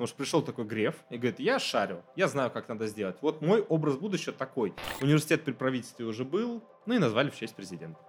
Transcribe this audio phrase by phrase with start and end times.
[0.00, 3.18] потому что пришел такой Греф и говорит, я шарю, я знаю, как надо сделать.
[3.20, 4.72] Вот мой образ будущего такой.
[5.02, 8.00] Университет при правительстве уже был, ну и назвали в честь президента.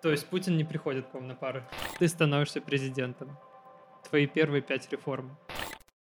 [0.00, 1.68] То есть Путин не приходит к вам на пары.
[1.98, 3.36] Ты становишься президентом.
[4.08, 5.36] Твои первые пять реформ.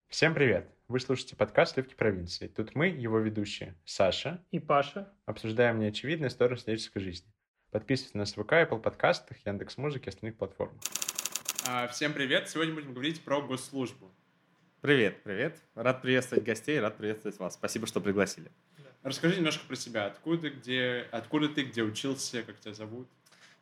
[0.09, 0.69] Всем привет!
[0.89, 2.47] Вы слушаете подкаст «Сливки провинции».
[2.47, 7.33] Тут мы, его ведущие, Саша и Паша, обсуждаем неочевидные стороны студенческой жизни.
[7.71, 10.83] Подписывайтесь на СВК, Apple подкастах, Яндекс.Музыке и остальных платформах.
[11.67, 12.51] А, всем привет!
[12.51, 14.14] Сегодня будем говорить про госслужбу.
[14.85, 15.57] Привет, привет.
[15.77, 17.55] Рад приветствовать гостей, рад приветствовать вас.
[17.55, 18.53] Спасибо, что пригласили.
[19.03, 20.05] Расскажи немножко про себя.
[20.05, 23.09] Откуда, где, откуда ты, где учился, как тебя зовут?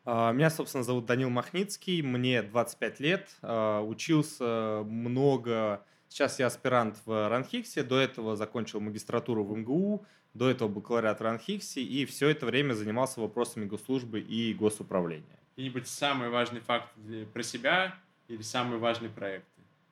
[0.05, 5.85] А, меня, собственно, зовут Данил Махницкий, мне 25 лет, а, учился много...
[6.09, 10.05] Сейчас я аспирант в Ранхиксе, до этого закончил магистратуру в МГУ,
[10.35, 15.39] до этого бакалавриат в Ранхиксе, и все это время занимался вопросами госслужбы и госуправления.
[15.55, 16.89] И-нибудь самый важный факт
[17.33, 17.95] про себя
[18.27, 19.47] или самые важные проекты?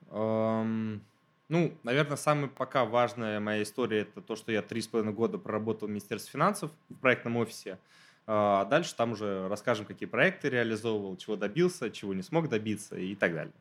[0.09, 1.03] Um,
[1.51, 5.37] ну, наверное, самая пока важная моя история это то, что я три с половиной года
[5.37, 7.79] проработал в Министерстве финансов в проектном офисе.
[8.27, 13.17] А дальше там уже расскажем, какие проекты реализовывал, чего добился, чего не смог добиться и
[13.17, 13.53] так далее.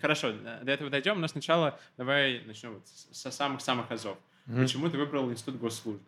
[0.00, 4.16] Хорошо, до этого дойдем, но сначала давай начнем вот со самых-самых азов.
[4.46, 4.62] Mm-hmm.
[4.62, 6.02] Почему ты выбрал Институт госслужбы?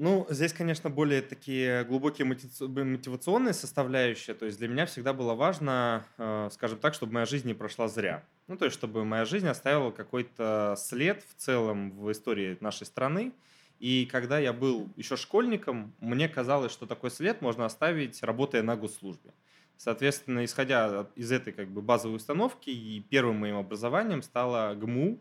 [0.00, 4.36] Ну, здесь, конечно, более такие глубокие мотивационные составляющие.
[4.36, 7.88] То есть для меня всегда было важно, э, скажем так, чтобы моя жизнь не прошла
[7.88, 8.22] зря.
[8.46, 13.32] Ну, то есть чтобы моя жизнь оставила какой-то след в целом в истории нашей страны.
[13.80, 18.76] И когда я был еще школьником, мне казалось, что такой след можно оставить, работая на
[18.76, 19.32] госслужбе.
[19.76, 25.18] Соответственно, исходя из этой как бы базовой установки, и первым моим образованием стало ГМУ.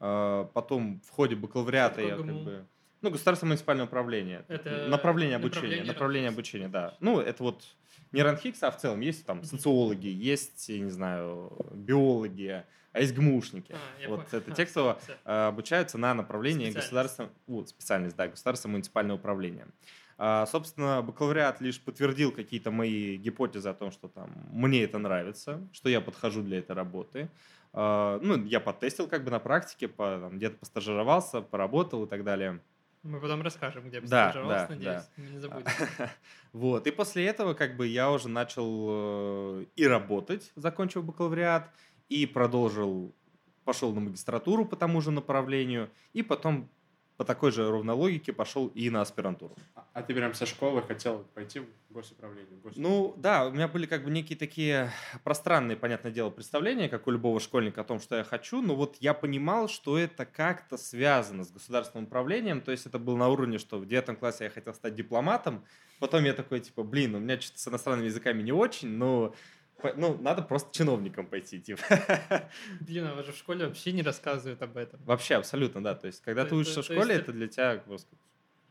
[0.00, 2.66] Э, потом в ходе бакалавриата я как бы
[3.02, 4.44] ну, государственное муниципальное управление.
[4.48, 5.60] Это направление обучения.
[5.60, 6.96] Направление, направление обучения, да.
[7.00, 7.64] Ну, это вот
[8.12, 13.72] не РАНХИКС, а в целом есть там социологи, есть, не знаю, биологи, а есть ГМУшники.
[13.72, 14.42] А, вот понял.
[14.42, 17.32] это те, кто а, обучаются на направлении государственного...
[17.46, 19.66] Вот, специальность, да, государственное муниципальное управление.
[20.16, 25.60] А, собственно, бакалавриат лишь подтвердил какие-то мои гипотезы о том, что там мне это нравится,
[25.72, 27.28] что я подхожу для этой работы.
[27.72, 32.24] А, ну, я потестил как бы на практике, по, там, где-то постажировался, поработал и так
[32.24, 32.60] далее.
[33.02, 35.22] Мы потом расскажем, где да, да, надеюсь, да.
[35.22, 35.66] не забудем.
[36.52, 41.70] вот, и после этого как бы я уже начал э, и работать, закончив бакалавриат,
[42.08, 43.14] и продолжил,
[43.64, 46.68] пошел на магистратуру по тому же направлению, и потом
[47.18, 49.56] по такой же ровно логике пошел и на аспирантуру.
[49.74, 52.46] А, а ты прям со школы хотел пойти в госуправление?
[52.62, 54.92] В Ну да, у меня были как бы некие такие
[55.24, 58.98] пространные, понятное дело, представления, как у любого школьника о том, что я хочу, но вот
[59.00, 63.58] я понимал, что это как-то связано с государственным управлением, то есть это было на уровне,
[63.58, 65.64] что в девятом классе я хотел стать дипломатом,
[65.98, 69.34] потом я такой, типа, блин, у меня что-то с иностранными языками не очень, но
[69.96, 71.82] ну, надо просто чиновником пойти, типа.
[72.80, 75.00] Блин, а же в школе вообще не рассказывают об этом.
[75.04, 75.94] Вообще, абсолютно, да.
[75.94, 78.20] То есть, когда то, ты учишься то, в школе, это для тебя, господи,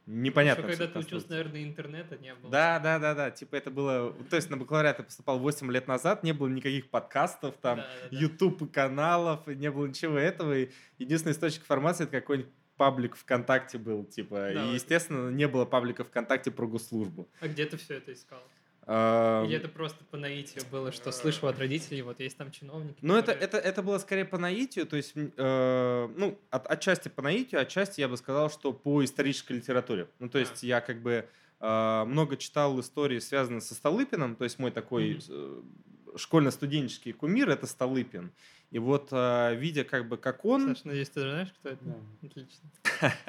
[0.07, 0.65] непонятно.
[0.65, 2.51] Еще когда ты учился, наверное, интернета не было.
[2.51, 3.31] Да, да, да, да.
[3.31, 4.13] Типа это было...
[4.29, 7.87] То есть на бакалавриат я поступал 8 лет назад, не было никаких подкастов, там, да,
[8.09, 10.57] да, YouTube каналов, не было ничего этого.
[10.57, 14.51] И единственный источник информации это какой-нибудь паблик ВКонтакте был, типа.
[14.53, 17.27] Да, и, естественно, не было паблика ВКонтакте про госслужбу.
[17.41, 18.41] А где ты все это искал?
[18.87, 22.97] Или это просто по наитию было, что слышал от родителей, вот есть там чиновники.
[23.01, 23.43] Ну, которые...
[23.43, 27.59] это, это, это было скорее по наитию, то есть, э, ну, от, отчасти по наитию,
[27.59, 30.07] отчасти я бы сказал, что по исторической литературе.
[30.19, 30.65] Ну, то есть, а.
[30.65, 31.27] я как бы
[31.59, 36.17] э, много читал истории, связанные со Столыпиным, то есть, мой такой mm-hmm.
[36.17, 38.31] школьно-студенческий кумир— это Столыпин.
[38.69, 40.75] И вот, э, видя как бы, как он...
[40.75, 41.85] Саша, надеюсь, ты знаешь, кто это?
[41.85, 42.27] Да.
[42.27, 42.69] Отлично.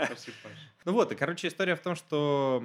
[0.07, 0.37] Спасибо,
[0.85, 2.63] Ну вот, и, короче, история в том, что,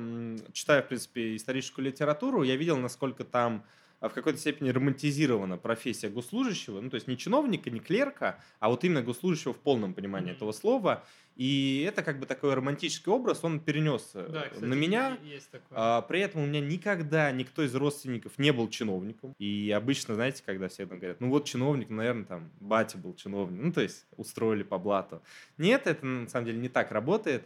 [0.54, 6.10] читая, в принципе, историческую литературу, я видел, насколько там а, в какой-то степени романтизирована профессия
[6.10, 10.32] госслужащего, ну, то есть не чиновника, не клерка, а вот именно госслужащего в полном понимании
[10.32, 10.36] mm-hmm.
[10.36, 11.04] этого слова.
[11.36, 15.18] И это как бы такой романтический образ, он перенес э, да, кстати, на меня.
[15.24, 15.78] Есть такое.
[15.78, 19.34] А, при этом у меня никогда никто из родственников не был чиновником.
[19.40, 23.62] И обычно, знаете, когда все там говорят, ну вот чиновник, наверное, там батя был чиновник,
[23.62, 25.24] ну то есть устроили по блату.
[25.58, 27.46] Нет, это на самом деле не так работает.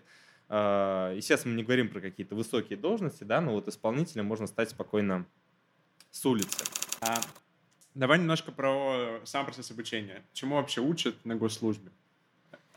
[0.50, 4.72] А, естественно, мы не говорим про какие-то высокие должности, да, но вот исполнителем можно стать
[4.72, 5.26] спокойно
[6.12, 6.64] с улицы.
[7.02, 7.20] А,
[7.96, 10.24] давай немножко про сам процесс обучения.
[10.34, 11.92] Чему вообще учат на госслужбе?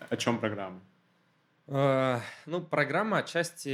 [0.08, 0.80] О чем программа?
[1.66, 3.68] Э, ну, программа отчасти,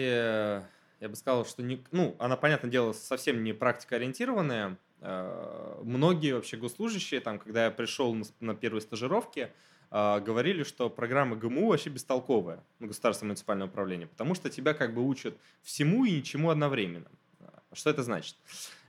[1.00, 4.76] я бы сказал, что не, ну, она, понятное дело, совсем не практикоориентированная.
[5.00, 9.50] Э, многие вообще госслужащие, там, когда я пришел на, первые стажировки,
[9.90, 15.02] э, говорили, что программа ГМУ вообще бестолковая, государственное муниципальное управление, потому что тебя как бы
[15.02, 17.10] учат всему и ничему одновременно.
[17.72, 18.36] Что это значит?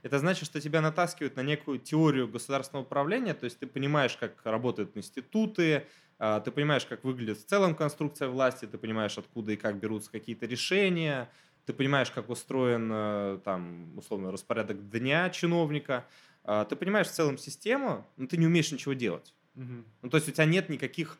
[0.02, 4.44] Это значит, что тебя натаскивают на некую теорию государственного управления, то есть ты понимаешь, как
[4.44, 5.86] работают институты,
[6.18, 10.10] а, ты понимаешь, как выглядит в целом конструкция власти, ты понимаешь, откуда и как берутся
[10.10, 11.30] какие-то решения,
[11.66, 16.06] ты понимаешь, как устроен э, там, условно, распорядок дня чиновника,
[16.44, 19.34] а, ты понимаешь в целом систему, но ты не умеешь ничего делать.
[19.54, 19.84] Мгм.
[20.02, 21.18] Ну, то есть у тебя нет никаких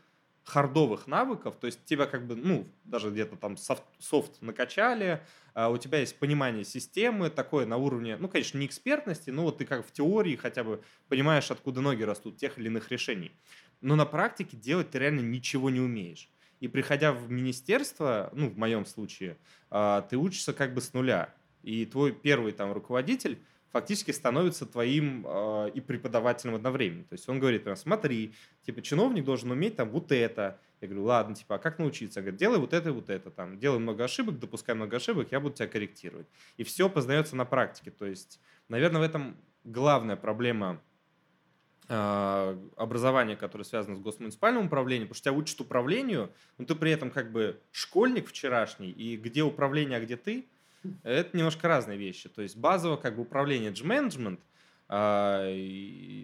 [0.48, 5.22] хардовых навыков, то есть тебя как бы, ну, даже где-то там софт, софт накачали,
[5.52, 9.58] а у тебя есть понимание системы, такое на уровне, ну, конечно, не экспертности, но вот
[9.58, 13.32] ты как в теории хотя бы понимаешь, откуда ноги растут тех или иных решений.
[13.82, 16.30] Но на практике делать ты реально ничего не умеешь.
[16.60, 19.36] И приходя в министерство, ну, в моем случае,
[19.68, 21.34] а, ты учишься как бы с нуля.
[21.62, 23.38] И твой первый там руководитель
[23.70, 27.04] фактически становится твоим э, и преподавателем одновременно.
[27.04, 30.58] То есть он говорит, прям, смотри, типа, чиновник должен уметь там вот это.
[30.80, 32.20] Я говорю, ладно, типа, а как научиться?
[32.20, 33.30] Говорит, делай вот это и вот это.
[33.30, 36.26] Там, делай много ошибок, допускай много ошибок, я буду тебя корректировать.
[36.56, 37.90] И все познается на практике.
[37.90, 40.80] То есть, наверное, в этом главная проблема
[41.88, 46.90] э, образования, которое связано с госмуниципальным управлением, потому что тебя учат управлению, но ты при
[46.90, 50.48] этом как бы школьник вчерашний, и где управление, а где ты,
[51.02, 52.28] это немножко разные вещи.
[52.28, 54.40] То есть базово как бы управление это же менеджмент,
[54.88, 55.44] а,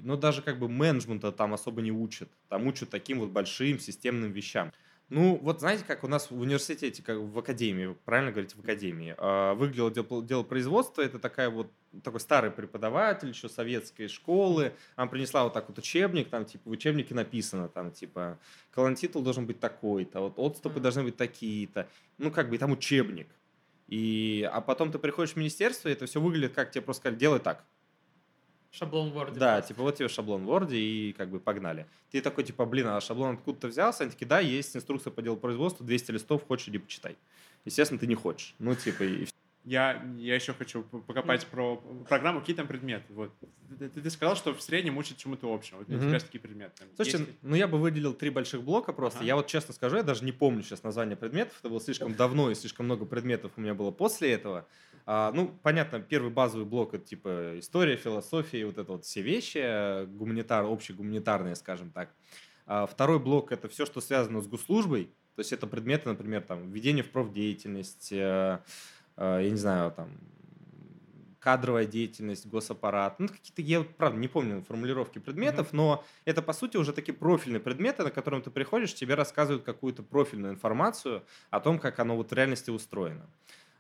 [0.03, 2.31] но даже как бы менеджмента там особо не учат.
[2.49, 4.73] Там учат таким вот большим системным вещам.
[5.11, 9.15] Ну, вот знаете, как у нас в университете, как в академии, правильно говорите, в академии,
[9.19, 11.71] а, выглядело дело, дело производства, это такая вот
[12.03, 16.73] такой старый преподаватель еще советской школы, она принесла вот так вот учебник, там типа в
[16.73, 18.39] учебнике написано, там типа
[18.71, 20.83] колонтитул должен быть такой-то, вот отступы Мгм.
[20.83, 21.87] должны быть такие-то,
[22.17, 23.29] ну как бы и там учебник.
[23.89, 27.19] И, а потом ты приходишь в министерство, и это все выглядит как тебе просто сказали,
[27.19, 27.65] делай так.
[28.71, 29.39] Шаблон в Word.
[29.39, 31.87] Да, типа вот тебе шаблон в Word и как бы погнали.
[32.11, 34.03] Ты такой типа, блин, а шаблон откуда-то взялся?
[34.03, 37.17] Они такие, да, есть инструкция по делу производства, 200 листов, хочешь, иди почитай.
[37.65, 38.55] Естественно, ты не хочешь.
[38.59, 39.35] Ну, типа, и всё.
[39.65, 41.77] Я, я еще хочу покопать про
[42.09, 43.13] программу, какие там предметы.
[43.15, 43.33] Вот.
[43.79, 45.79] Ты, ты- ты сказал, что в среднем учат чему-то общему.
[45.81, 46.73] Вот интересны такие предметы.
[46.81, 49.21] Там Слушайте, есть ну я бы выделил три больших блока просто.
[49.21, 49.27] Ага.
[49.27, 51.57] Я вот честно скажу, я даже не помню сейчас название предметов.
[51.61, 54.67] Это было слишком давно и слишком много предметов у меня было после этого.
[55.07, 59.59] А, ну, понятно, первый базовый блок это типа история, философия, вот это вот все вещи,
[59.63, 62.15] э, гуманитар, общегуманитарные, скажем так.
[62.67, 65.11] А, второй блок это все, что связано с госслужбой.
[65.37, 68.61] То есть это предметы, например, там, введение в профдеятельность, э,
[69.17, 70.11] я не знаю, там,
[71.45, 73.21] кадровая деятельность, госаппарат.
[73.21, 77.61] Ну, какие-то, я правда не помню формулировки предметов, но это, по сути, уже такие профильные
[77.61, 82.31] предметы, на котором ты приходишь, тебе рассказывают какую-то профильную информацию о том, как оно вот
[82.31, 83.29] в реальности устроено.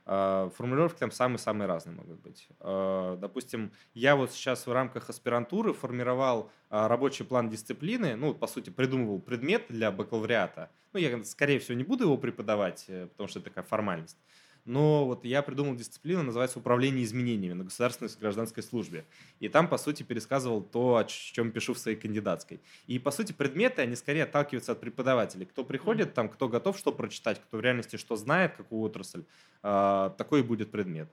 [0.07, 2.49] А, Формулировки там самые-самые разные могут быть.
[2.61, 8.69] А, Допустим, я вот сейчас в рамках аспирантуры формировал рабочий план дисциплины, ну, по сути,
[8.69, 10.71] придумывал предмет для бакалавриата.
[10.93, 14.19] Ну, я, скорее всего, не буду его преподавать, э, потому что это такая формальность.
[14.65, 19.05] Но вот я придумал дисциплину, называется «Управление изменениями на государственной гражданской службе».
[19.39, 22.61] И там, по сути, пересказывал то, о чем пишу в своей кандидатской.
[22.87, 25.45] И, по сути, предметы, они скорее отталкиваются от преподавателей.
[25.45, 29.25] Кто приходит, там, кто готов что прочитать, кто в реальности что знает, какую отрасль,
[29.63, 31.11] а, такой и будет предмет.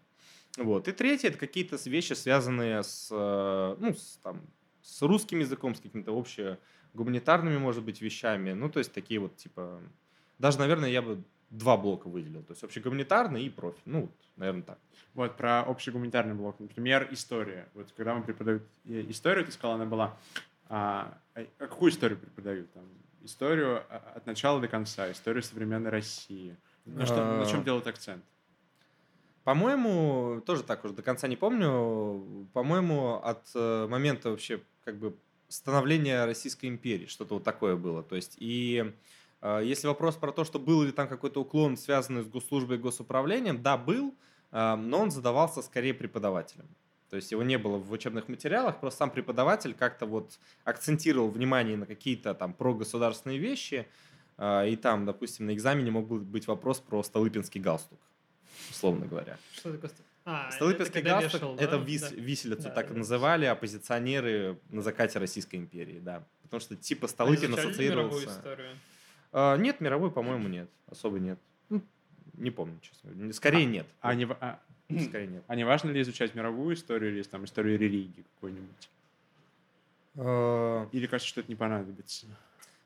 [0.58, 0.88] Вот.
[0.88, 4.42] И третье, это какие-то вещи, связанные с, э, ну, с, там,
[4.82, 6.58] с русским языком, с какими-то общими
[6.94, 8.54] гуманитарными, может быть, вещами.
[8.54, 9.82] Ну, то есть такие вот, типа...
[10.40, 12.44] Даже, наверное, я бы два блока выделил.
[12.44, 13.82] То есть общегуманитарный и профиль.
[13.86, 14.80] Ну, вот, наверное, так.
[15.14, 16.60] Вот про общий гуманитарный блок.
[16.60, 17.70] Например, история.
[17.74, 20.18] Вот когда мы преподают э, историю, ты сказала, она была...
[20.70, 22.72] А, а какую историю преподают?
[22.72, 22.84] Там,
[23.24, 26.58] историю а, от начала до конца, историю современной России.
[26.86, 27.64] На, что, на чем А.
[27.64, 28.24] делают акцент?
[29.44, 32.48] По-моему, тоже так уже до конца не помню.
[32.54, 35.16] По-моему, от э, момента вообще как бы
[35.48, 38.04] становления Российской империи что-то вот такое было.
[38.04, 38.92] То есть и э,
[39.64, 43.62] если вопрос про то, что был ли там какой-то уклон, связанный с госслужбой и госуправлением,
[43.62, 44.14] да, был,
[44.52, 46.68] э, но он задавался скорее преподавателем.
[47.10, 51.76] То есть его не было в учебных материалах, просто сам преподаватель как-то вот акцентировал внимание
[51.76, 53.88] на какие-то там прогосударственные вещи,
[54.38, 58.00] э, и там, допустим, на экзамене мог быть вопрос про Столыпинский галстук,
[58.70, 59.38] условно говоря.
[59.54, 59.92] Что такое?
[60.24, 61.84] А, это Столыпинский когда галстук вешал, это да?
[61.84, 62.16] вис- Да.
[62.16, 66.24] виселицу Да, так да, называли оппозиционеры на закате Российской империи, да.
[66.44, 68.42] Потому что типа А Столыпин ассоциировался...
[69.32, 70.70] А, нет, мировой, по-моему, нет.
[70.88, 71.40] Особо нет.
[71.70, 71.82] Ну,
[72.34, 73.12] не помню, честно.
[73.12, 73.34] говоря.
[73.34, 73.88] Скорее нет.
[74.02, 74.60] А не, а,
[75.08, 75.44] Скорее нет.
[75.48, 78.90] а не важно ли изучать мировую историю или там, историю религии какой-нибудь?
[80.16, 82.28] А, Или кажется, что это не понадобится?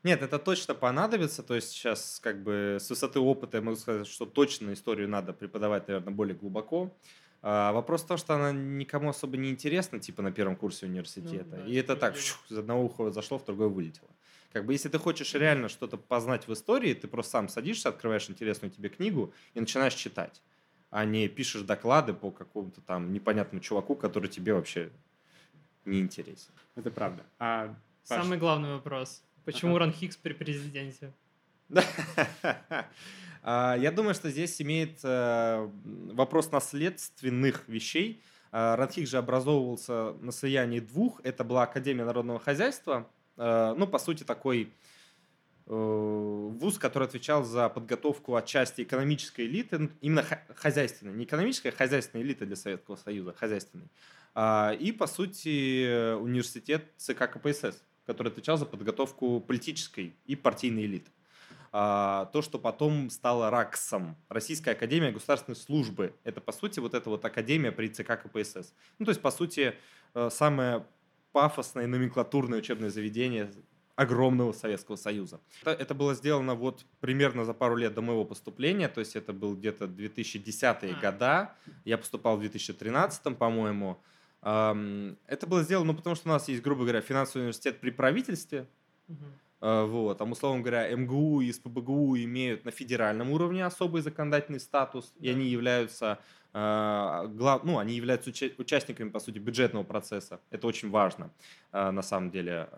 [0.02, 1.42] Нет, это точно понадобится.
[1.42, 5.32] То есть сейчас как бы с высоты опыта я могу сказать, что точно историю надо
[5.32, 6.94] преподавать, наверное, более глубоко.
[7.42, 11.56] А, вопрос в том, что она никому особо не интересна, типа на первом курсе университета.
[11.56, 14.08] Ну да, И это так, щух, из одного уха зашло, в другое вылетело.
[14.56, 18.30] Как бы если ты хочешь реально что-то познать в истории, ты просто сам садишься, открываешь
[18.30, 20.40] интересную тебе книгу и начинаешь читать,
[20.88, 24.88] а не пишешь доклады по какому-то там непонятному чуваку, который тебе вообще
[25.84, 26.52] не интересен.
[26.74, 27.22] Это правда.
[27.38, 27.76] А,
[28.08, 29.22] Паш, Самый главный вопрос.
[29.44, 31.12] Почему Ран Хикс при президенте?
[33.42, 38.22] А, Я думаю, что здесь имеет э, вопрос наследственных вещей.
[38.50, 41.20] А, Ранхик же образовывался на слиянии двух.
[41.24, 43.06] Это была Академия народного хозяйства.
[43.36, 44.72] Э, Ну, по сути, такой
[45.66, 50.24] э, вуз, который отвечал за подготовку отчасти экономической элиты, ну, именно
[50.54, 53.88] хозяйственной, не экономической, а хозяйственной элиты для Советского Союза, хозяйственной.
[54.34, 61.10] А, И, по сути, университет ЦК КПСС, который отвечал за подготовку политической и партийной элиты.
[61.72, 67.10] А, То, что потом стало РАКСом, Российская Академия Государственной Службы, это, по сути, вот эта
[67.10, 68.72] вот академия при ЦК КПСС.
[68.98, 69.74] Ну, то есть, по сути,
[70.14, 70.86] э, самое
[71.36, 73.52] пафосное номенклатурное учебное заведение
[73.94, 75.38] огромного Советского Союза.
[75.60, 79.34] Это, это было сделано вот примерно за пару лет до моего поступления, то есть это
[79.34, 81.00] был где-то 2010-е А.
[81.12, 83.98] года, я поступал в 2013, по-моему.
[84.40, 88.66] Это было сделано, ну, потому что у нас есть, грубо говоря, финансовый университет при правительстве,
[89.08, 89.26] Мгм.
[89.60, 90.18] Э, Вот.
[90.18, 95.46] Там, условно говоря, МГУ и СПБГУ имеют на федеральном уровне особый законодательный статус, и они
[95.48, 96.18] являются,
[96.52, 97.64] э, глав...
[97.64, 100.40] ну, они являются уча- участниками, по сути, бюджетного процесса.
[100.50, 101.30] Это очень важно,
[101.72, 102.68] э, на самом деле.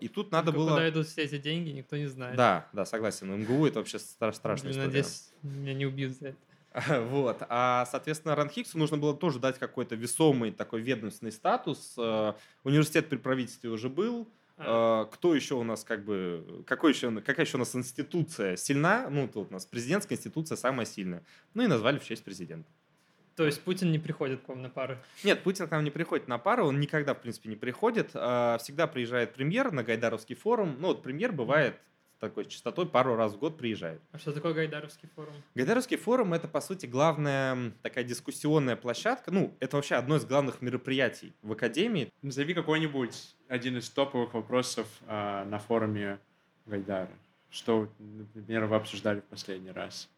[0.00, 0.70] И тут надо Только было...
[0.70, 2.36] Куда идут все эти деньги, никто не знает.
[2.36, 3.32] Да, да, согласен.
[3.42, 4.86] МГУ это вообще стра- страшная история.
[4.86, 6.36] Надеюсь, меня не убьют за это.
[7.10, 7.42] Вот.
[7.48, 11.96] А, соответственно, Ранхиксу нужно было тоже дать какой-то весомый такой ведомственный статус.
[12.62, 14.28] Университет при правительстве уже был.
[14.66, 16.64] А, Кто еще у нас как бы...
[16.66, 19.08] Какой еще, какая еще у нас институция сильна?
[19.10, 21.22] Ну, тут у нас президентская институция самая сильная.
[21.54, 22.68] Ну и назвали в честь президента.
[23.36, 24.98] То есть Путин не приходит к вам на пары?
[25.24, 28.10] Нет, Путин к нам не приходит на пару, он никогда, в принципе, не приходит.
[28.14, 30.76] А, Всегда приезжает премьер на Гайдаровский форум.
[30.78, 31.76] Ну, вот премьер бывает
[32.20, 34.00] такой частотой пару раз в год приезжает.
[34.12, 35.34] А что такое Гайдаровский форум?
[35.54, 39.30] Гайдаровский форум– это, по сути, главная такая дискуссионная площадка.
[39.30, 42.12] Ну, это вообще одно из главных мероприятий в Академии.
[42.22, 46.18] Назови какой-нибудь один из топовых вопросов а, на форуме
[46.66, 47.10] Гайдара.
[47.48, 50.08] Что, например, вы обсуждали в последний раз?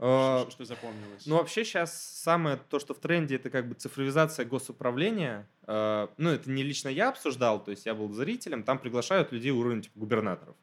[0.00, 1.26] Что, что запомнилось?
[1.26, 5.46] Ну, вообще сейчас самое то, что в тренде, это как бы цифровизация госуправления.
[5.66, 9.50] Э, Ну, это не лично я обсуждал, то есть я был зрителем, там приглашают людей
[9.50, 10.56] уровня типа губернаторов.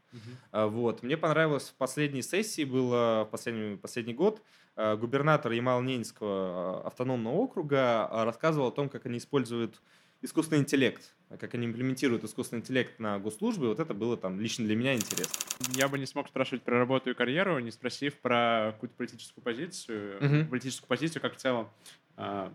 [0.51, 1.03] А, Вот.
[1.03, 4.41] Мне понравилось в последней сессии, было в последний, последний год,
[4.75, 9.81] губернатор Ямал-Ненецкого автономного округа рассказывал о том, как они используют
[10.21, 13.67] искусственный интеллект, как они имплементируют искусственный интеллект на госслужбе.
[13.67, 15.33] Вот это было там лично для меня интересно.
[15.75, 20.17] Я бы не смог спрашивать про работу и карьеру, не спросив про какую-то политическую позицию,
[20.23, 20.47] Мгм.
[20.47, 21.69] политическую позицию как в целом.
[22.15, 22.53] А,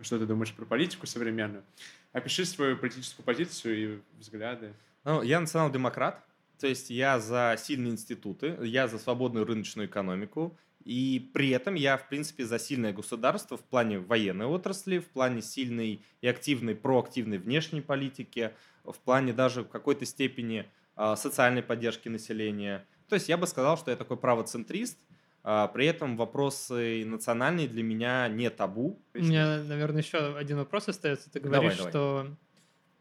[0.00, 1.64] Что ты думаешь про политику современную?
[2.12, 4.72] Опиши свою политическую позицию и взгляды.
[5.04, 6.24] Ну, я национал-демократ,
[6.60, 10.56] то есть я за сильные институты, я за свободную рыночную экономику,
[10.88, 15.42] и при этом я, в принципе, за сильное государство в плане военной отрасли, в плане
[15.42, 18.52] сильной и активной, проактивной внешней политики,
[18.84, 20.64] в плане даже в какой-то степени
[20.96, 22.86] а, социальной поддержки населения.
[23.10, 24.98] То есть я бы сказал, что я такой правоцентрист,
[25.42, 28.98] а, при этом вопросы национальные для меня не табу.
[29.12, 31.30] У меня, наверное, еще один вопрос остается.
[31.30, 31.92] Ты Давай, говоришь, давай.
[31.92, 32.34] что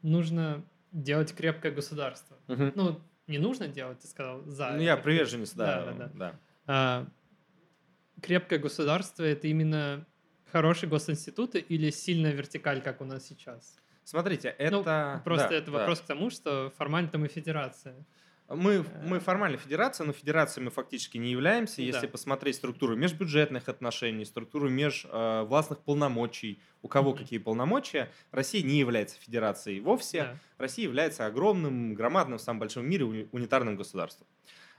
[0.01, 2.35] нужно делать крепкое государство.
[2.47, 2.73] Мгм.
[2.75, 4.71] Ну, не нужно делать, ты сказал, за.
[4.71, 5.85] Ну, я приверженец, да.
[5.85, 6.11] Да, да, да.
[6.13, 6.39] да.
[6.69, 7.07] А,
[8.21, 10.05] крепкое государство— это именно
[10.51, 13.77] хорошие госинституты или сильная вертикаль, как у нас сейчас?
[14.03, 15.21] Смотрите, Ну, это...
[15.25, 15.79] Просто да, это да.
[15.79, 17.95] вопрос к тому, что формально-то мы федерация.
[18.49, 21.81] Мы, мы формально федерация, но федерацией мы фактически не являемся.
[21.81, 22.07] Если Да.
[22.07, 27.17] посмотреть структуру межбюджетных отношений, структуру межвластных полномочий, у кого Мгм.
[27.19, 30.21] какие полномочия, Россия не является федерацией вовсе.
[30.23, 30.39] Да.
[30.59, 34.25] Россия является огромным, громадным, самым большим в мире уни- унитарным государством.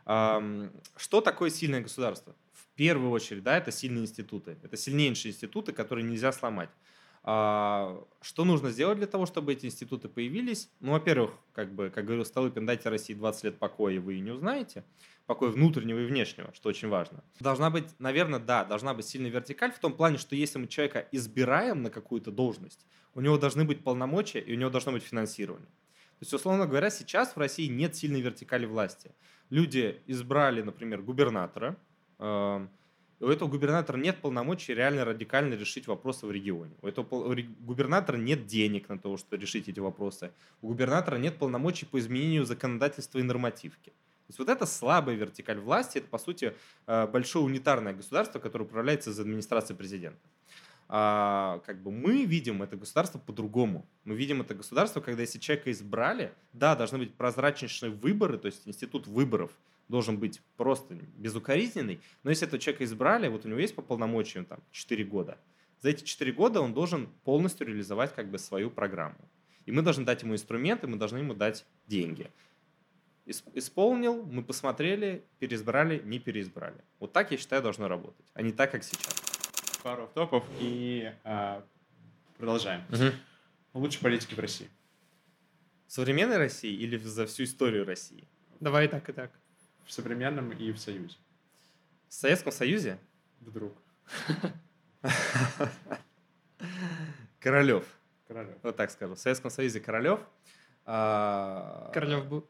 [0.06, 2.34] Ам, Что такое сильное государство?
[2.78, 4.56] Первую очередь, да, это сильные институты.
[4.62, 6.70] Это сильнейшие институты, которые нельзя сломать.
[7.24, 10.70] А, Что нужно сделать для того, чтобы эти институты появились?
[10.78, 14.30] Ну, во-первых, как бы, как говорил Столыпин, дайте России 20 лет покоя, и вы не
[14.30, 14.84] узнаете.
[15.26, 17.24] Покоя внутреннего и внешнего, что очень важно.
[17.40, 21.08] Должна быть, наверное, да, должна быть сильная вертикаль в том плане, что если мы человека
[21.10, 25.66] избираем на какую-то должность, у него должны быть полномочия и у него должно быть финансирование.
[25.66, 29.10] То есть, условно говоря, сейчас в России нет сильной вертикали власти.
[29.50, 31.76] Люди избрали, например, губернатора,
[32.18, 36.74] у этого губернатора нет полномочий реально радикально решить вопросы в регионе.
[36.82, 40.30] У этого губернатора нет денег на то, чтобы решить эти вопросы.
[40.62, 43.90] У губернатора нет полномочий по изменению законодательства и нормативки.
[43.90, 46.54] То есть вот это слабая вертикаль власти, это, по сути,
[46.86, 50.20] э, большое унитарное государство, которое управляется из администрации президента.
[50.90, 53.86] А, как бы мы видим это государство по-другому.
[54.04, 58.66] Мы видим это государство, когда если человека избрали, да, должны быть прозрачнейшие выборы, то есть
[58.66, 59.50] институт выборов
[59.88, 64.44] должен быть просто безукоризненный, но если этого человека избрали, вот у него есть по полномочиям
[64.44, 65.38] там 4 года,
[65.80, 69.18] за эти 4 года он должен полностью реализовать как бы свою программу.
[69.64, 72.30] И мы должны дать ему инструменты, мы должны ему дать деньги.
[73.26, 76.82] ис- исполнил, мы посмотрели, переизбрали, не переизбрали.
[76.98, 79.14] Вот так, я считаю, должно работать, а не так, как сейчас.
[79.82, 81.62] Пару топов и а,
[82.38, 82.82] продолжаем.
[83.74, 84.68] Лучшие политики в России.
[85.86, 88.26] В современной России или за всю историю России?
[88.60, 89.30] Давай и так, и так.
[89.88, 91.16] В современном и в Союзе.
[92.08, 92.98] В Советском Союзе
[93.40, 93.72] Вдруг.
[97.40, 97.86] Королев.
[98.26, 98.54] Королев.
[98.62, 99.14] Вот так скажу.
[99.14, 100.20] В Советском Союзе Королев.
[100.84, 102.46] А, Королев был...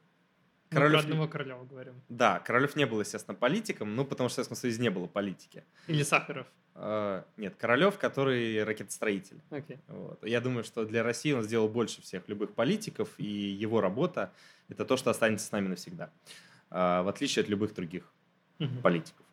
[0.69, 2.01] Королев Мы про одного Королева говорим.
[2.09, 5.63] Да, Королев не был, естественно, политиком, ну, потому что в Советском Союзе не было политики.
[5.87, 6.45] Или Сахаров.
[6.75, 9.41] А, Нет, Королев, который ракетостроитель.
[9.49, 9.79] Окей.
[9.87, 10.25] Вот.
[10.25, 14.33] Я думаю, что для России он сделал больше всех любых политиков, и его работа–
[14.67, 16.09] это то, что останется с нами навсегда, а,
[16.69, 18.13] в отличие от любых других
[18.59, 18.81] Мгм.
[18.81, 19.25] политиков.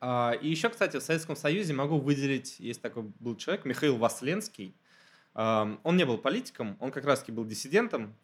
[0.00, 4.74] А, И еще, кстати, в Советском Союзе могу выделить, есть такой был человек, Михаил Васленский.
[5.34, 8.16] А, Он не был политиком, он как раз-таки был диссидентом.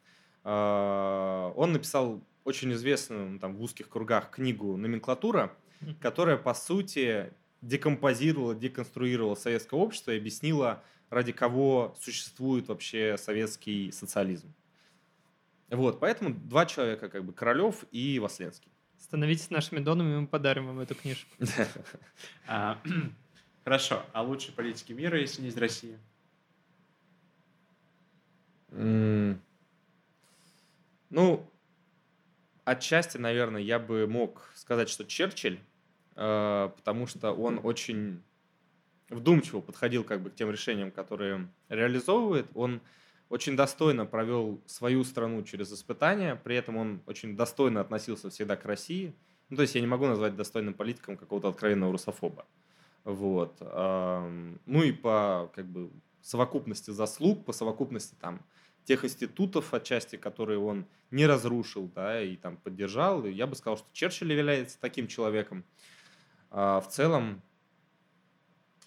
[0.44, 5.56] А, Он написал очень известную ну, там, в узких кругах книгу «Номенклатура»,
[6.00, 14.54] которая, по сути, декомпозировала, деконструировала советское общество и объяснила, ради кого существует вообще советский социализм.
[15.70, 18.70] Вот, поэтому два человека, как бы Королев и Васленский.
[18.98, 21.30] Становитесь нашими донами, мы подарим вам эту книжку.
[22.46, 22.78] А,
[23.66, 24.04] Хорошо.
[24.12, 25.98] А лучшие политики мира, если не из России?
[31.10, 31.50] Ну,
[32.64, 35.58] отчасти, наверное, я бы мог сказать, что Черчилль,
[36.14, 38.22] э, потому что он очень
[39.08, 42.46] вдумчиво подходил как бы к тем решениям, которые реализовывает.
[42.54, 42.80] Он
[43.28, 48.64] очень достойно провел свою страну через испытания, при этом он очень достойно относился всегда к
[48.64, 49.14] России.
[49.48, 52.46] Ну, то есть я не могу назвать достойным политиком какого-то откровенного русофоба.
[53.04, 53.60] Вот.
[53.60, 55.90] Ну и по как бы
[56.20, 58.40] совокупности заслуг, по совокупности там
[58.84, 63.24] тех институтов отчасти, которые он не разрушил, да, и там поддержал.
[63.24, 65.64] Я бы сказал, что Черчилль является таким человеком.
[66.50, 67.42] А, в целом,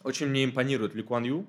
[0.04, 1.48] очень мне импонирует Ли Куан Ю.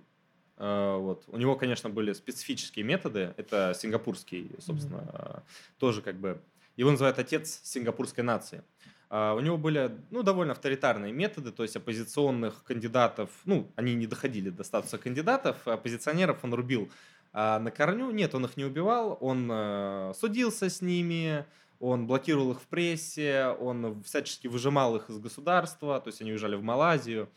[0.63, 1.25] А, вот.
[1.29, 3.35] У него, конечно, были специфические методы.
[3.39, 5.43] Это сингапурский, собственно, а,
[5.79, 6.39] тоже как бы...
[6.77, 8.63] Его называют отец сингапурской нации.
[9.09, 14.07] А, У него были ну, довольно авторитарные методы, то есть оппозиционных кандидатов, ну, они не
[14.07, 16.91] доходили до статуса кандидатов, оппозиционеров он рубил
[17.33, 18.11] на корню.
[18.11, 21.45] Нет, он их не убивал, он судился с ними,
[21.79, 26.57] он блокировал их в прессе, он всячески выжимал их из государства, то есть они уезжали
[26.57, 27.29] в Малайзию.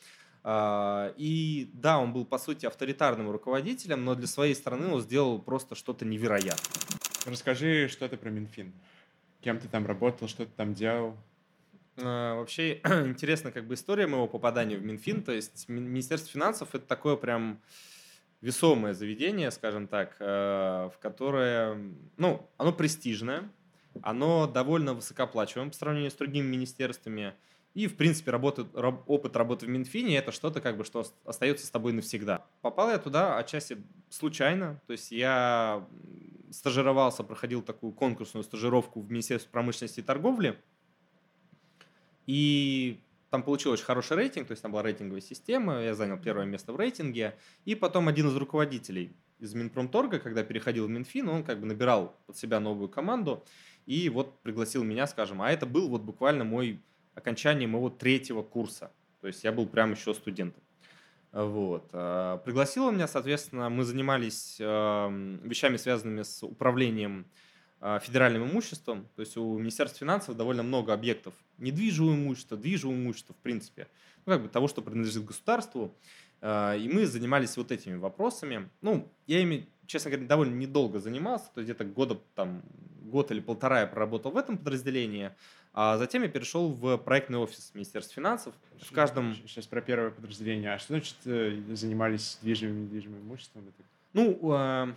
[0.44, 5.40] А, И да, он был, по сути, авторитарным руководителем, но для своей страны он сделал
[5.40, 6.58] просто что-то невероятное.
[7.26, 8.74] Расскажи что-то про Минфин.
[9.42, 11.18] Кем ты там работал, что ты там делал?
[11.98, 12.74] А, Вообще
[13.06, 15.24] интересна как бы история моего попадания в Минфин.
[15.24, 17.60] То есть Ми- Министерство финансов это такое прям
[18.42, 20.26] весомое заведение, скажем так, э,
[20.94, 21.78] в которое,
[22.18, 23.50] ну, оно престижное,
[24.02, 27.36] оно довольно высокооплачиваемо по сравнению с другими министерствами.
[27.74, 31.16] И, в принципе, работа, раб- опыт работы в Минфине– это что-то, как бы, что ост-
[31.26, 32.46] остается с тобой навсегда.
[32.62, 33.78] Попал я туда отчасти
[34.10, 34.80] случайно.
[34.86, 35.88] То есть я
[36.52, 40.60] стажировался, проходил такую конкурсную стажировку в Министерстве промышленности и торговли.
[42.28, 43.00] И
[43.32, 46.72] там получил очень хороший рейтинг, то есть там была рейтинговая система, я занял первое место
[46.72, 47.36] в рейтинге.
[47.66, 52.16] И потом один из руководителей из Минпромторга, когда переходил в Минфин, он как бы набирал
[52.28, 53.44] под себя новую команду
[53.88, 56.80] и вот пригласил меня, скажем, а это был вот буквально мой
[57.16, 58.92] окончание моего третьего курса.
[59.22, 60.62] То есть я был прям еще студентом.
[61.32, 61.90] Вот.
[61.94, 67.26] А, Пригласил он меня, соответственно, мы занимались эм, вещами, связанными с управлением
[67.82, 69.08] а, федеральным имуществом.
[69.16, 73.88] То есть у Министерства финансов довольно много объектов недвижимого имущества, движимого имущества, в принципе,
[74.26, 75.96] ну, как бы того, что принадлежит государству.
[76.42, 78.70] А, И мы занимались вот этими вопросами.
[78.82, 82.62] Ну, я ими, честно говоря, довольно недолго занимался, то есть где-то года, там,
[83.02, 85.32] год или полтора я проработал в этом подразделении,
[85.74, 88.54] а затем я перешел в проектный офис Министерства финансов.
[88.80, 90.74] В каждом Сейчас про первое подразделение.
[90.74, 93.74] А что значит э, занимались движимым недвижимым имуществом?
[94.14, 94.94] Ну, э,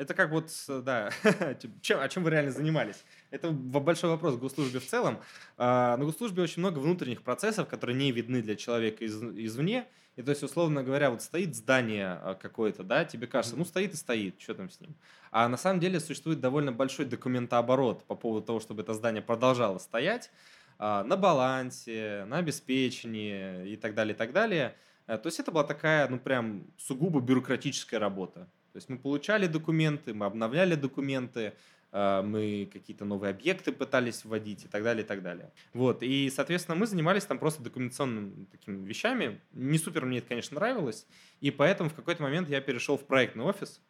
[0.00, 1.10] это как вот, да,
[1.60, 3.04] типа, чем, о чем вы реально занимались?
[3.30, 5.18] Это большой вопрос в госслужбе в целом.
[5.58, 9.86] А, На госслужбе очень много внутренних процессов, которые не видны для человека из, извне.
[10.20, 13.94] И то есть, условно говоря, вот стоит здание а, какое-то, да, тебе кажется, ну стоит
[13.94, 14.94] и стоит, что там с ним.
[15.30, 19.78] А на самом деле существует довольно большой документооборот по поводу того, чтобы это здание продолжало
[19.78, 20.30] стоять
[20.78, 24.76] а, на балансе, на обеспечении и так далее, и так далее.
[25.06, 28.40] Э, То есть это была такая, ну прям сугубо бюрократическая работа.
[28.72, 31.54] То есть мы получали документы, мы обновляли документы,
[31.92, 35.52] мы какие-то новые объекты пытались вводить и так далее, и так далее.
[35.72, 39.40] Вот, и, соответственно, мы занимались там просто документационными такими вещами.
[39.52, 41.06] Не супер мне это, конечно, нравилось,
[41.40, 43.80] и поэтому в какой-то момент я перешел в проектный офис.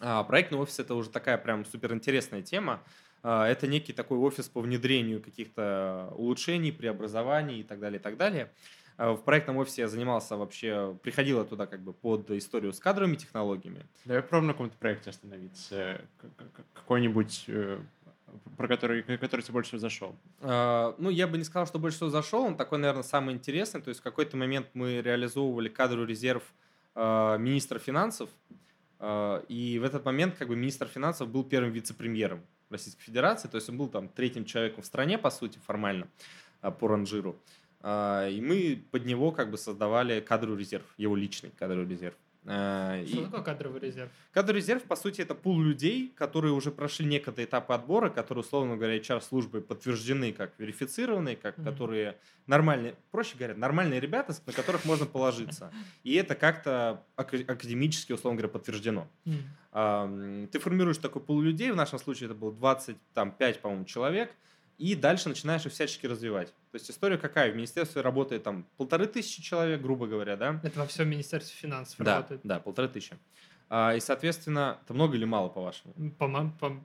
[0.00, 2.82] А, проектный офис– это уже такая прям супер интересная тема.
[3.22, 8.16] А, Это некий такой офис по внедрению каких-то улучшений, преобразований и так далее, и так
[8.16, 8.52] далее.
[8.96, 13.16] А, В проектном офисе я занимался вообще, приходила туда как бы под историю с кадровыми
[13.16, 13.84] технологиями.
[14.04, 16.00] Давай попробуем на каком-то проекте остановиться.
[16.18, 17.78] К- Какой-нибудь, э,
[18.56, 20.16] про который, который тебе больше всего зашел.
[20.40, 22.42] А, Ну, я бы не сказал, что больше всего зашел.
[22.44, 23.82] Он такой, наверное, самый интересный.
[23.82, 26.42] То есть в какой-то момент мы реализовывали кадровый резерв
[26.94, 28.30] а, министра финансов.
[28.98, 33.48] А, И в этот момент как бы министр финансов был первым вице-премьером Российской Федерации.
[33.48, 36.08] То есть он был там третьим человеком в стране, по сути, формально,
[36.80, 37.36] по ранжиру.
[37.88, 42.14] А, И мы под него как бы создавали кадровый резерв, его личный кадровый резерв.
[42.48, 44.10] А, Что и- такое кадровый резерв?
[44.32, 48.76] Кадровый резерв, по сути, это пул людей, которые уже прошли некоторые этапы отбора, которые, условно
[48.76, 51.64] говоря, HR-службой подтверждены как верифицированные, как Мгм.
[51.64, 52.16] которые
[52.48, 55.72] нормальные, проще говоря, нормальные ребята, на которых можно положиться.
[56.02, 59.06] И это как-то ака- академически, условно говоря, подтверждено.
[59.72, 64.32] М, Ты формируешь такой пул людей, в нашем случае это было 25, по-моему, человек,
[64.78, 66.48] и дальше начинаешь их всячески развивать.
[66.48, 67.50] То есть история какая?
[67.52, 70.60] В министерстве работает там полторы тысячи человек, грубо говоря, да?
[70.62, 72.40] Это во всем Министерстве финансов Да, работает.
[72.44, 73.16] да, полторы тысячи.
[73.68, 75.94] А, И, соответственно, это много или мало, по-вашему?
[76.18, 76.28] По,
[76.60, 76.84] по-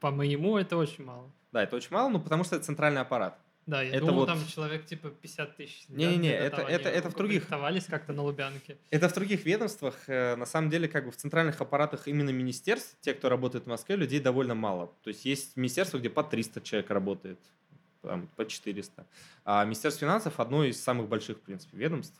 [0.00, 1.30] по моему это очень мало.
[1.52, 3.38] Да, это очень мало, ну потому что это центральный аппарат.
[3.68, 5.84] Да, я Это думал, вот- там человек типа 50 тысяч.
[5.88, 7.46] Не-не-не, это- это- это в других.
[7.48, 8.78] как-то на Лубянке.
[8.88, 12.96] Это в других ведомствах, э, на самом деле, как бы в центральных аппаратах именно министерств,
[13.02, 14.86] те, кто работает в Москве, людей довольно мало.
[15.02, 17.38] То есть есть министерство, где по 300 человек работает,
[18.00, 19.06] там, по 400.
[19.44, 22.18] А Министерство финансов одно из самых больших, в принципе, ведомств.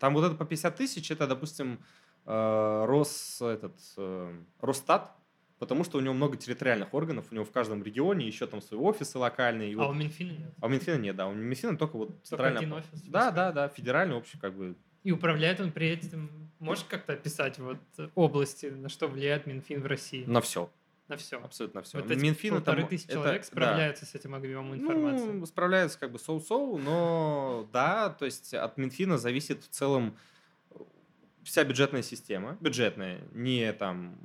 [0.00, 1.78] Там вот это по 50 тысяч, это, допустим,
[2.24, 5.12] э, Рос, этот, э, Росстат,
[5.58, 8.80] потому что у него много территориальных органов, у него в каждом регионе еще там свои
[8.80, 9.74] офисы локальные.
[9.74, 10.54] А вот- у Минфина нет.
[10.60, 11.28] А у Минфина нет, да.
[11.28, 13.30] У Минфина только вот центральный один офис, Да, Москва.
[13.30, 13.68] да, да.
[13.68, 14.74] Федеральный общий, как бы.
[15.04, 16.50] И управляет он при этом...
[16.58, 20.24] Можешь как-то описать вот э, области, на что влияет Минфин в России?
[20.26, 20.70] На все.
[21.08, 21.38] На все.
[21.38, 22.00] Абсолютно все.
[22.00, 25.30] Вот эти полторы тысячи человек справляются с этим объемом информации.
[25.30, 30.16] Ну, справляются как бы соу-соу, но да, то есть от Минфина зависит в целом
[31.44, 32.56] вся бюджетная система.
[32.60, 34.18] Бюджетная, не там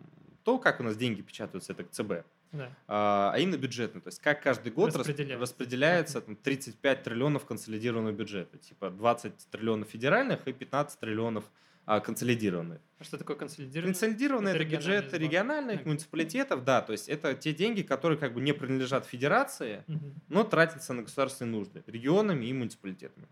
[0.44, 2.70] то, как у нас деньги печатаются, это ЦБ, Да.
[2.88, 4.02] а а именно бюджетная.
[4.02, 5.40] То есть как каждый год рас- Распределяется.
[5.42, 8.58] распределяется там, 35 триллионов консолидированного бюджета.
[8.58, 11.44] Типа 20 триллионов федеральных и 15 триллионов
[11.86, 12.80] а, консолидированных.
[13.00, 13.94] А что такое консолидированный?
[13.94, 15.20] Консолидированный Это это, региональный бюджет сбор.
[15.22, 15.88] региональных Ага.
[15.90, 20.14] муниципалитетов, да, то есть это те деньги, которые как бы не принадлежат федерации, Мгм.
[20.30, 23.28] но тратятся на государственные нужды регионами и муниципалитетами.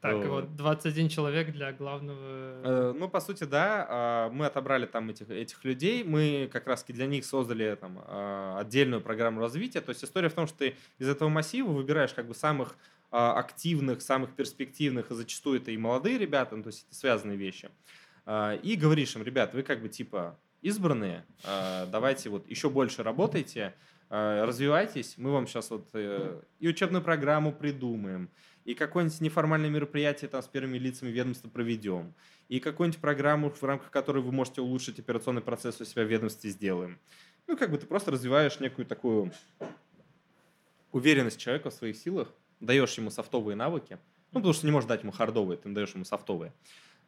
[0.00, 0.26] Так, Вот.
[0.26, 2.18] вот 21 человек для главного...
[2.62, 6.84] Э, Ну, по сути, да, а, мы отобрали там этих, этих людей, мы как раз
[6.86, 9.80] для них создали там а, отдельную программу развития.
[9.80, 12.76] То есть история в том, что ты из этого массива выбираешь как бы самых
[13.10, 17.36] а, активных, самых перспективных, и зачастую это и молодые ребята, ну, то есть это связанные
[17.36, 17.70] вещи.
[18.62, 21.24] И говоришь им, ребят, вы как бы типа избранные,
[21.90, 23.74] давайте вот еще больше работайте,
[24.10, 28.30] развивайтесь, мы вам сейчас вот э, и учебную программу придумаем,
[28.64, 32.14] и какое-нибудь неформальное мероприятие там с первыми лицами ведомства проведем,
[32.48, 36.50] и какую-нибудь программу, в рамках которой вы можете улучшить операционный процесс у себя в ведомстве
[36.50, 36.98] сделаем.
[37.46, 39.32] Ну, как бы ты просто развиваешь некую такую
[40.92, 43.98] уверенность человека в своих силах, даешь ему софтовые навыки,
[44.32, 46.52] ну, потому что не можешь дать ему хардовые, ты даешь ему софтовые.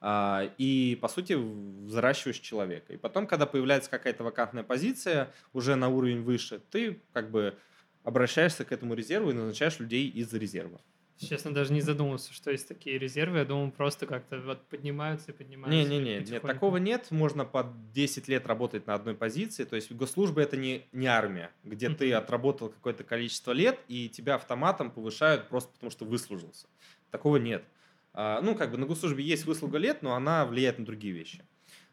[0.01, 2.93] А, И, по сути, взращиваешь человека.
[2.93, 7.57] И потом, когда появляется какая-то вакантная позиция уже на уровень выше, ты как бы
[8.03, 10.81] обращаешься к этому резерву и назначаешь людей из резерва.
[11.19, 13.39] Честно, даже не задумывался, что есть такие резервы.
[13.39, 15.91] Я думал, просто как-то вот поднимаются и поднимаются.
[15.91, 17.11] Не-не-не, нет, такого нет.
[17.11, 19.65] Можно по 10 лет работать на одной позиции.
[19.65, 24.37] То есть госслужба это не, не армия, где ты отработал какое-то количество лет, и тебя
[24.37, 26.69] автоматом повышают просто потому, что выслужился.
[27.11, 27.65] Такого нет.
[27.65, 27.71] А,
[28.15, 31.45] Ну, как бы на госслужбе есть выслуга лет, но она влияет на другие вещи.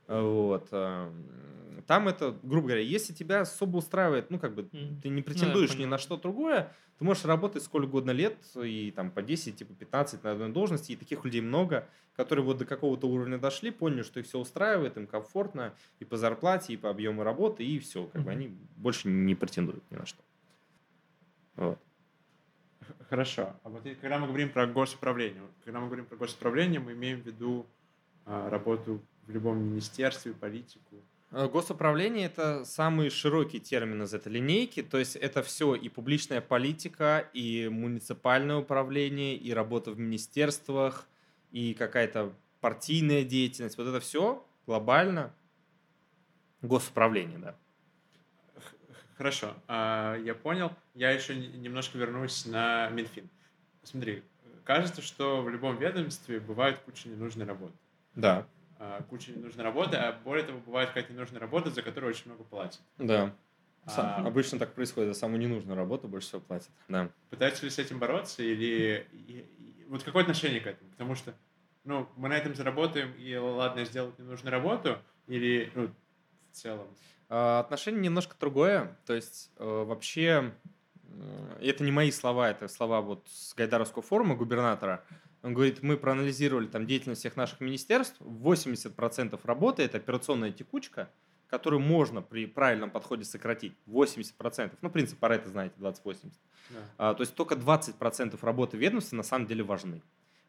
[0.08, 0.70] А, Вот.
[0.72, 1.14] а,
[1.86, 5.78] Там это, грубо говоря, если тебя особо устраивает, ну, как бы ты не я претендуешь
[5.78, 5.90] ни понял.
[5.92, 10.24] на что другое, ты можешь работать сколько угодно лет, и там по 10, типа 15
[10.24, 14.20] на одной должности, и таких людей много, которые вот до какого-то уровня дошли, поняли, что
[14.20, 18.24] их все устраивает, им комфортно и по зарплате, и по объему работы, и все, как
[18.24, 18.32] бы Мгм.
[18.32, 20.24] они больше не претендуют ни на что.
[21.56, 21.87] Вот.
[23.10, 23.54] Хорошо.
[23.64, 27.26] А вот когда мы говорим про госуправление, когда мы говорим про госуправление, мы имеем в
[27.26, 27.66] виду
[28.26, 30.96] а, работу в любом министерстве, политику.
[31.32, 36.42] Э, Госуправление– это самый широкий термин из этой линейки, то есть это все и публичная
[36.42, 41.08] политика, и муниципальное управление, и работа в министерствах,
[41.52, 43.78] и какая-то партийная деятельность.
[43.78, 45.34] Вот это все глобально
[46.62, 47.56] госуправление, да.
[49.18, 50.72] Хорошо, а, я понял.
[50.94, 53.30] Я еще не- немножко вернусь на Минфин.
[53.84, 54.24] Смотри,
[54.64, 57.74] кажется, что в любом ведомстве бывает куча ненужной работы.
[58.16, 58.46] Да.
[58.80, 62.44] А, Куча ненужной работы, а более того, бывает какая-то ненужная работа, за которую очень много
[62.44, 62.80] платят.
[63.00, 63.34] Да.
[63.88, 66.70] Сам- А, Обычно так происходит, за самую ненужную работу больше всего платят.
[66.88, 67.10] Да.
[67.32, 69.08] Пытаются ли с этим бороться или
[69.88, 70.92] вот какое отношение к этому?
[70.92, 71.34] Потому что,
[71.86, 75.90] ну, мы на этом заработаем и ладно сделать ненужную работу или ну,
[76.58, 76.88] в целом.
[77.30, 78.98] А, Отношение немножко другое.
[79.06, 80.54] То есть э, вообще,
[81.04, 85.04] э, это не мои слова, это слова вот с Гайдаровского форума губернатора.
[85.44, 91.10] Он говорит, мы проанализировали там деятельность всех наших министерств, 80% работы это операционная текучка,
[91.48, 93.74] которую можно при правильном подходе сократить.
[93.86, 94.78] 80%.
[94.82, 96.32] Ну, принцип Паретта, знаете, 20-80.
[96.70, 96.80] Да.
[96.98, 100.02] А, то есть только 20% работы ведомства на самом деле важны.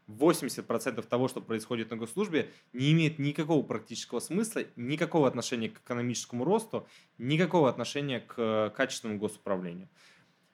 [0.08, 6.44] 80% того, что происходит на госслужбе, не имеет никакого практического смысла, никакого отношения к экономическому
[6.44, 6.86] росту,
[7.18, 9.88] никакого отношения к э, качественному госуправлению.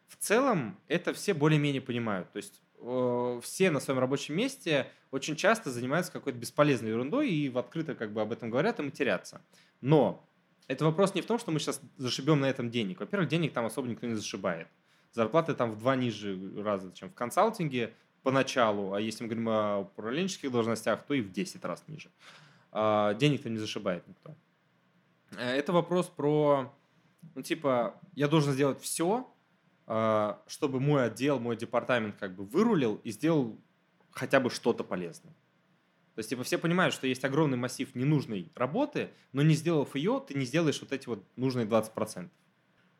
[0.08, 2.30] В целом это все более-менее понимают.
[2.32, 7.48] То есть э, все на своем рабочем месте очень часто занимаются какой-то бесполезной ерундой и
[7.48, 9.40] в открыто как бы об этом говорят и матерятся.
[9.80, 10.28] Но
[10.66, 13.00] это вопрос не в том, что мы сейчас зашибем на этом денег.
[13.00, 14.68] Во-первых, денег там особо никто не зашибает.
[15.12, 19.78] Зарплаты там в два ниже раза, чем в консалтинге поначалу, а если мы говорим о
[19.80, 22.10] управленческих должностях, то и в 10 раз ниже.
[22.72, 24.34] А, Денег-то не зашибает никто.
[25.38, 26.74] Э, Это вопрос про,
[27.36, 29.30] ну, типа, я должен сделать все,
[30.46, 33.58] чтобы мой отдел, мой департамент как бы вырулил и сделал
[34.12, 35.34] хотя бы что-то полезное.
[36.14, 40.24] То есть, типа, все понимают, что есть огромный массив ненужной работы, но не сделав ее,
[40.26, 42.30] ты не сделаешь вот эти вот нужные 20%.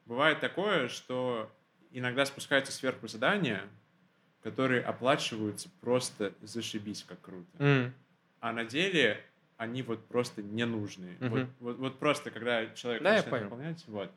[0.05, 1.51] Бывает такое, что
[1.91, 3.63] иногда спускаются сверху задания,
[4.45, 7.49] которые оплачиваются просто зашибись как круто.
[7.59, 7.95] М.
[8.41, 9.25] А на деле
[9.57, 11.17] они вот просто ненужные.
[11.21, 11.31] Мгм.
[11.31, 14.11] Вот, вот, вот просто, когда человек Да, начинает выполнять, вот.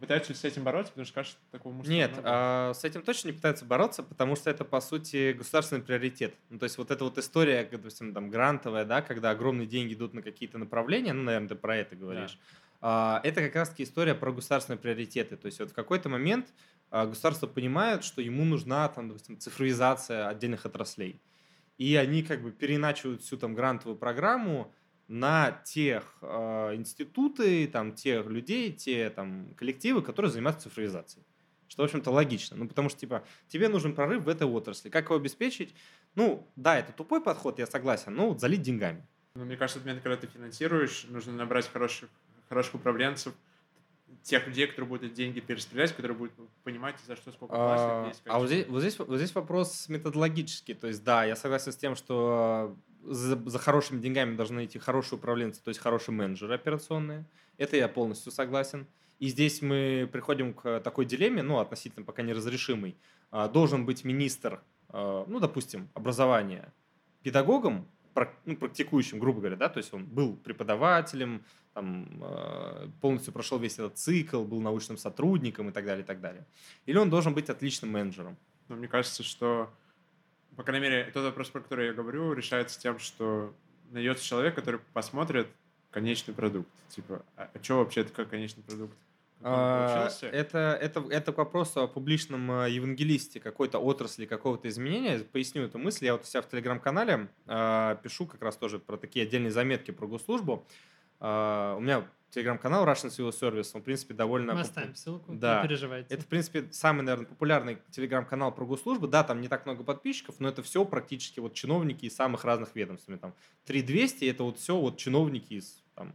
[0.00, 2.28] Пытаются с этим бороться, потому что кажется, такого мусора Нет, много.
[2.28, 6.34] а, с этим точно не пытаются бороться, потому что это, по сути, государственный приоритет.
[6.48, 10.14] Ну, то есть вот эта вот история, допустим, там, грантовая, да, когда огромные деньги идут
[10.14, 12.38] на какие-то направления, ну, наверное, ты про это говоришь,
[12.80, 15.36] а, это как раз-таки история про государственные приоритеты.
[15.36, 16.54] То есть вот в какой-то момент
[16.90, 21.20] государство понимает, что ему нужна, там, допустим, цифровизация отдельных отраслей.
[21.78, 24.72] И они как бы переначивают всю там грантовую программу
[25.08, 31.24] на тех э, институты, там, тех людей, те там, коллективы, которые занимаются цифровизацией.
[31.66, 32.56] Что, в общем-то, логично.
[32.56, 34.88] Ну, потому что, типа, тебе нужен прорыв в этой отрасли.
[34.88, 35.74] Как его обеспечить?
[36.14, 39.06] Ну, да, это тупой подход, я согласен, но вот залить деньгами.
[39.34, 42.08] Но мне кажется, момент, когда ты финансируешь, нужно набрать хороших,
[42.48, 43.34] хороших управленцев,
[44.22, 47.84] тех людей, которые будут эти деньги перераспределять, которые будут понимать, за что сколько платят.
[47.84, 50.74] А, есть а вот здесь, вот, здесь, вот здесь вопрос методологический.
[50.74, 55.18] То есть, да, я согласен с тем, что за, за хорошими деньгами должны идти хорошие
[55.18, 57.24] управленцы, то есть хорошие менеджеры операционные.
[57.56, 58.86] Это я полностью согласен.
[59.18, 62.96] И здесь мы приходим к такой дилемме, ну, относительно пока неразрешимой.
[63.30, 66.72] А, Должен быть министр, а, ну, допустим, образования
[67.22, 67.86] педагогом,
[68.44, 73.74] ну, практикующим, грубо говоря, да, то есть он был преподавателем, там, э, полностью прошел весь
[73.74, 76.46] этот цикл, был научным сотрудником и так далее, и так далее.
[76.86, 78.36] Или он должен быть отличным менеджером.
[78.68, 79.70] Но мне кажется, что,
[80.56, 83.54] по крайней мере, тот вопрос, про который я говорю, решается тем, что
[83.90, 85.48] найдется человек, который посмотрит
[85.90, 86.68] конечный продукт.
[86.88, 88.96] Типа, а, что вообще как конечный продукт?
[89.42, 90.08] А?
[90.26, 95.18] Это, это, это к вопросу о публичном э, евангелисте какой-то отрасли, какого-то изменения.
[95.20, 96.04] Поясню эту мысль.
[96.06, 99.90] Я вот у себя в телеграм-канале э, пишу как раз тоже про такие отдельные заметки
[99.90, 100.66] про госслужбу.
[101.20, 104.52] Э, у меня телеграм-канал Russian Civil Service, он, в принципе, довольно...
[104.52, 105.62] Мы поп- оставим ссылку, Да.
[105.62, 106.14] не переживайте.
[106.14, 109.08] Это, в принципе, самый, наверное, популярный телеграм-канал про госслужбы.
[109.08, 112.76] Да, там не так много подписчиков, но это все практически вот чиновники из самых разных
[112.76, 113.10] ведомств.
[113.20, 116.14] Там 3200 это вот все вот чиновники из там,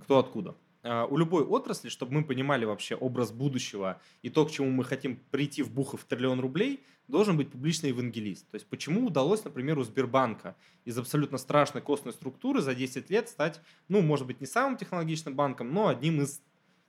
[0.00, 0.54] кто откуда.
[0.86, 4.84] А, У любой отрасли, чтобы мы понимали вообще образ будущего и то, к чему мы
[4.84, 8.48] хотим прийти в Бухов триллион рублей, должен быть публичный евангелист.
[8.50, 13.28] То есть почему удалось, например, у Сбербанка из абсолютно страшной костной структуры за 10 лет
[13.28, 16.40] стать, ну, может быть, не самым технологичным банком, но одним из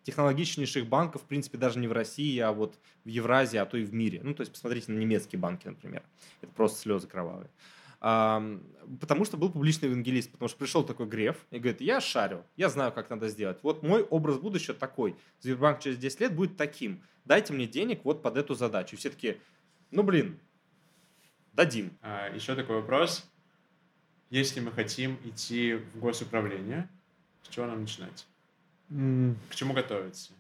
[0.03, 3.83] технологичнейших банков, в принципе, даже не в России, а вот в Евразии, а то и
[3.83, 4.21] в мире.
[4.23, 6.03] Ну, то есть посмотрите на немецкие банки, например.
[6.41, 7.49] Это просто слезы кровавые.
[7.99, 12.69] Потому что был публичный евангелист, потому что пришел такой Греф и говорит, я шарю, я
[12.69, 13.59] знаю, как надо сделать.
[13.63, 15.15] Вот мой образ будущего такой.
[15.39, 17.01] Сбербанк через 10 лет будет таким.
[17.25, 18.95] Дайте мне денег вот под эту задачу.
[18.95, 19.37] И все таки
[19.91, 20.37] ну, блин,
[21.53, 21.97] дадим.
[22.01, 23.25] А, еще такой вопрос.
[24.29, 26.89] Если мы хотим идти в госуправление,
[27.43, 28.27] с чего нам начинать?
[28.89, 30.33] К чему готовиться?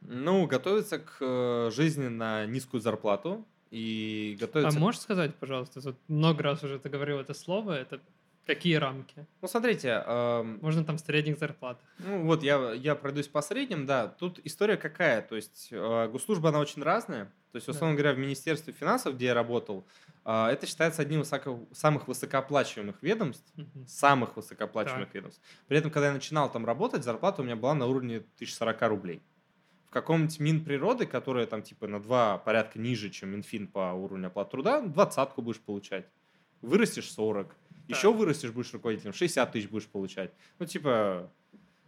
[0.00, 4.78] Ну, готовиться к э, жизни на низкую зарплату и А готовиться...
[4.78, 8.00] можешь сказать, пожалуйста, тут много раз уже ты говорил это слово, это
[8.46, 9.26] какие рамки?
[9.42, 11.84] Ну, смотрите, эм, Можно там в средних зарплатах.
[11.98, 14.08] Ну вот я, я пройдусь по средним, да.
[14.08, 15.22] Тут история какая?
[15.22, 17.26] То есть э, госслужба, она очень разная.
[17.52, 17.72] То есть, Да.
[17.72, 19.84] условно говоря, в Министерстве финансов, где я работал,
[20.24, 23.86] э, это считается одним из высоко- самых высокооплачиваемых ведомств, Мгм.
[23.86, 25.40] самых высокооплачиваемых ведомств.
[25.68, 29.20] При этом, когда я начинал там работать, зарплата у меня была на уровне 1040 рублей.
[29.90, 34.52] В каком-нибудь Минприроды, которая там типа на два порядка ниже, чем Минфин по уровню оплаты
[34.52, 36.06] труда, двадцатку будешь получать.
[36.62, 37.52] Вырастешь 40.
[37.88, 40.30] Еще вырастешь, будешь руководителем, 60 тысяч будешь получать.
[40.60, 41.28] Ну, типа,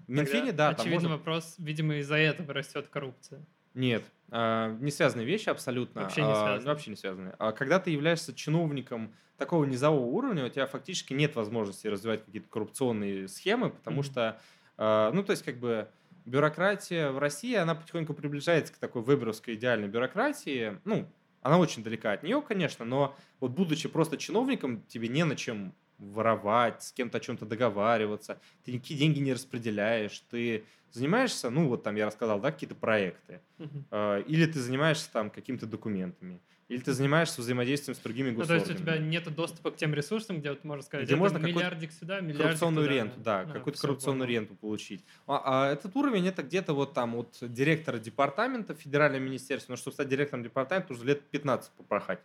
[0.09, 1.17] в Минфине, да, там Очевидный можно...
[1.17, 3.41] вопрос, видимо, из-за этого растет коррупция.
[3.75, 6.03] Нет, а, не связанные вещи абсолютно.
[6.03, 6.67] Вообще не а, связаны.
[6.67, 7.37] Вообще не связанные.
[7.39, 12.49] А когда ты являешься чиновником такого низового уровня, у тебя фактически нет возможности развивать какие-то
[12.49, 14.05] коррупционные схемы, потому Мгм.
[14.05, 14.41] что,
[14.77, 15.89] ну, то есть, как бы,
[16.25, 20.81] бюрократия в России, она потихоньку приближается к такой выборовской идеальной бюрократии.
[20.85, 25.37] Ну, она очень далека от нее, конечно, но вот будучи просто чиновником, тебе не на
[25.37, 31.69] чем воровать, с кем-то о чем-то договариваться, ты никакие деньги не распределяешь, ты занимаешься, ну,
[31.69, 33.85] вот там я рассказал, да, какие-то проекты, Мгм.
[33.91, 38.55] Э, или ты занимаешься там какими-то документами, или ты занимаешься взаимодействием с другими Ну, то
[38.55, 41.93] есть у тебя нет доступа к тем ресурсам, где вот можно сказать, Где можно миллиардик
[41.93, 42.95] сюда, миллиардик коррупционную туда.
[42.97, 44.41] ренту, да, А, какую-то коррупционную понял.
[44.41, 45.05] ренту получить.
[45.27, 49.95] А, а этот уровень это где-то вот там от директора департамента федерального министерства, но чтобы
[49.95, 52.21] стать директором департамента, нужно лет 15 попахать.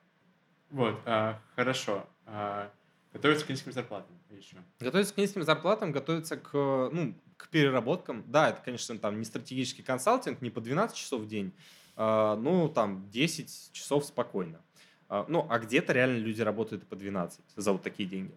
[0.69, 2.07] Вот, а, хорошо.
[2.25, 2.71] А,
[3.13, 4.57] готовиться к низким зарплатам еще.
[4.79, 8.23] Готовиться к низким зарплатам, готовиться к, ну, к переработкам.
[8.27, 11.53] Да, это, конечно, там не стратегический консалтинг, не по 12 часов в день,
[11.97, 14.61] ну, там 10 часов спокойно.
[15.09, 18.35] А, Ну, а где-то реально люди работают по 12 за вот такие деньги.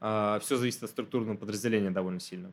[0.00, 2.52] Все зависит от структурного подразделения довольно сильно.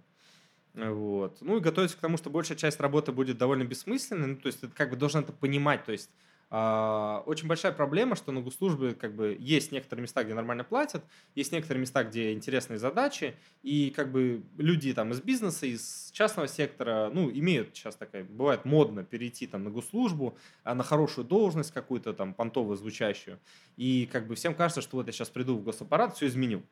[0.73, 1.37] Вот.
[1.41, 4.27] Ну и готовиться к тому, что большая часть работы будет довольно бессмысленной.
[4.27, 5.83] Ну, то есть ты как бы должен это понимать.
[5.85, 6.19] То есть а,
[6.51, 11.03] очень большая проблема, что на госслужбе как бы есть некоторые места, где нормально платят,
[11.35, 16.47] есть некоторые места, где интересные задачи, и как бы люди там из бизнеса, из частного
[16.47, 21.71] сектора, ну, имеют сейчас такая, бывает модно перейти там на госслужбу, а, на хорошую должность
[21.71, 23.39] какую-то там понтовую, звучащую,
[23.77, 26.63] и как бы всем кажется, что вот я сейчас приду в госаппарат, все изменю.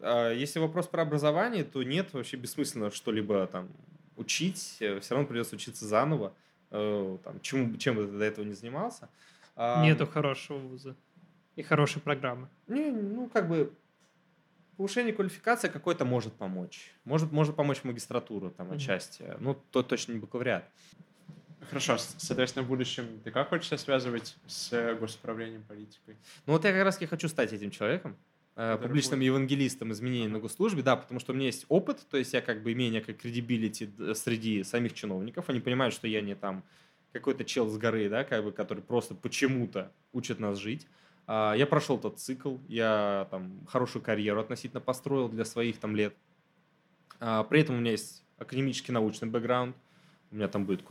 [0.00, 3.70] А, Если вопрос про образование, то нет, вообще бессмысленно что-либо там
[4.16, 6.34] учить, все равно придется учиться заново,
[6.70, 9.08] там, чему, чем бы ты до этого не занимался.
[9.56, 10.94] А, Нету хорошего вуза
[11.56, 12.48] и хорошей программы.
[12.66, 13.72] Не, ну, как бы
[14.76, 16.92] повышение квалификации какой-то может помочь.
[17.04, 19.24] Может, может помочь магистратура там отчасти.
[19.40, 20.64] Ну, то точно не бакалавриат.
[21.68, 26.16] Хорошо, с- соответственно, в будущем ты как хочешь себя связывать с э, госуправлением, политикой?
[26.46, 28.14] Ну, вот я как раз и хочу стать этим человеком, э,
[28.82, 32.32] публичным будет- евангелистом изменений на госслужбе, да, потому что у меня есть опыт, то есть
[32.32, 36.64] я как бы имею некое кредибилити среди самих чиновников, они понимают, что я не там
[37.12, 40.86] какой-то чел с горы, да, как бы, который просто почему-то учит нас жить.
[41.26, 46.14] А, Я прошел тот цикл, я там хорошую карьеру относительно построил для своих там лет.
[47.20, 49.76] А, При этом у меня есть академический научный бэкграунд,
[50.30, 50.82] у меня там будет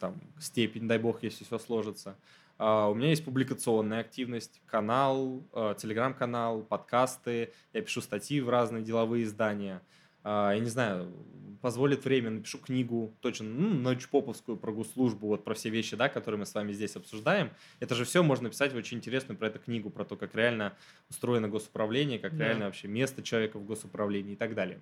[0.00, 2.16] там, степень, дай бог, если все сложится.
[2.58, 8.82] А, У меня есть публикационная активность, канал, э, телеграм-канал, подкасты, я пишу статьи в разные
[8.82, 9.82] деловые издания.
[10.22, 11.12] А, Я не знаю,
[11.60, 16.38] позволит время, напишу книгу, точно, ну, научпоповскую про госслужбу, вот про все вещи, да, которые
[16.38, 17.50] мы с вами здесь обсуждаем.
[17.80, 20.74] Это же все можно писать очень интересную про эту книгу, про то, как реально
[21.08, 22.44] устроено госуправление, как Да.
[22.44, 24.80] реально вообще место человека в госуправлении и так далее.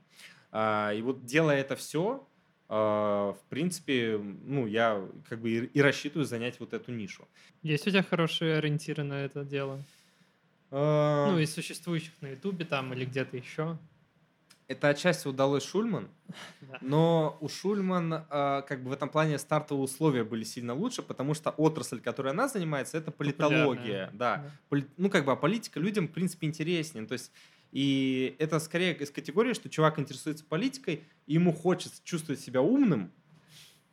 [0.55, 2.27] И вот делая это все,
[2.77, 7.29] в принципе, ну, я как бы и- рассчитываю занять вот эту нишу.
[7.63, 9.79] Есть у тебя хорошие ориентиры на это дело?
[10.71, 13.77] А, Ну, из существующих на Ютубе там или где-то еще.
[14.69, 16.09] Это отчасти удалось Шульман,
[16.63, 16.79] Да.
[16.81, 21.35] но у Шульман а, как бы в этом плане стартовые условия были сильно лучше, потому
[21.35, 24.09] что отрасль, которой она занимается, это политология.
[24.15, 24.51] Да.
[24.71, 27.05] Поли- Ну, как бы, а политика людям, в принципе, интереснее.
[27.07, 27.33] То есть,
[27.73, 33.11] и это скорее из категории, что чувак интересуется политикой, и ему хочется чувствовать себя умным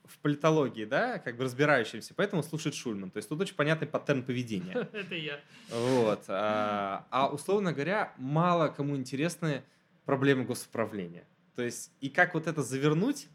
[0.04, 3.10] в политологии, да, как бы разбирающимся, поэтому слушает Шульман.
[3.10, 4.74] То есть тут очень понятный паттерн поведения.
[4.92, 5.39] Это я.
[5.70, 6.26] Вот.
[6.28, 9.63] А, а, условно говоря, мало кому интересны
[10.06, 11.26] проблемы госуправления.
[11.56, 13.28] То есть, и как вот это завернуть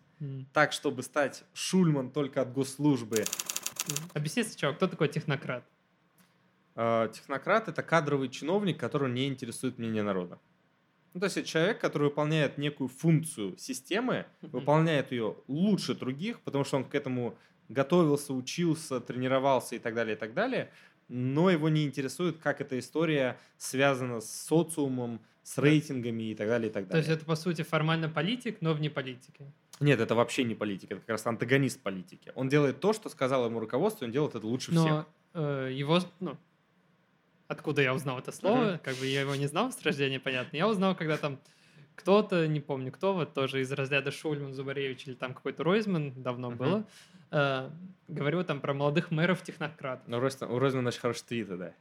[0.53, 3.25] так, чтобы стать Шульман только от госслужбы.
[4.13, 5.65] Объясни сначала, кто такой технократ?
[6.77, 10.39] А, технократ— это кадровый чиновник, которого не интересует мнение народа.
[11.13, 16.65] Ну, то есть это человек, который выполняет некую функцию системы, выполняет ее лучше других, потому
[16.65, 17.39] что он к этому
[17.69, 20.71] готовился, учился, тренировался и так далее, и так далее,
[21.09, 26.71] но его не интересует, как эта история связана с социумом, с рейтингами и так далее,
[26.71, 27.07] и так То далее.
[27.07, 29.53] есть это, по сути, формально политик, но вне политики.
[29.79, 32.33] Нет, это вообще не политик, это как раз антагонист политики.
[32.35, 34.85] Он делает то, что сказал ему руководство, он делает это лучше всех.
[34.85, 36.37] Но э, его, ну,
[37.49, 40.57] откуда я узнал это слово, как бы я его не знал с рождения, понятно.
[40.57, 41.39] Я узнал, когда там
[41.95, 46.51] кто-то, не помню кто, вот тоже из разряда Шульман, Зубаревич или там какой-то Ройзман, давно
[46.51, 46.59] Мгм.
[46.59, 46.85] было,
[47.31, 47.71] э,
[48.09, 50.07] говорил там про молодых мэров-технократов.
[50.09, 51.73] Ну, у Ройзмана очень хорошие твиты, да.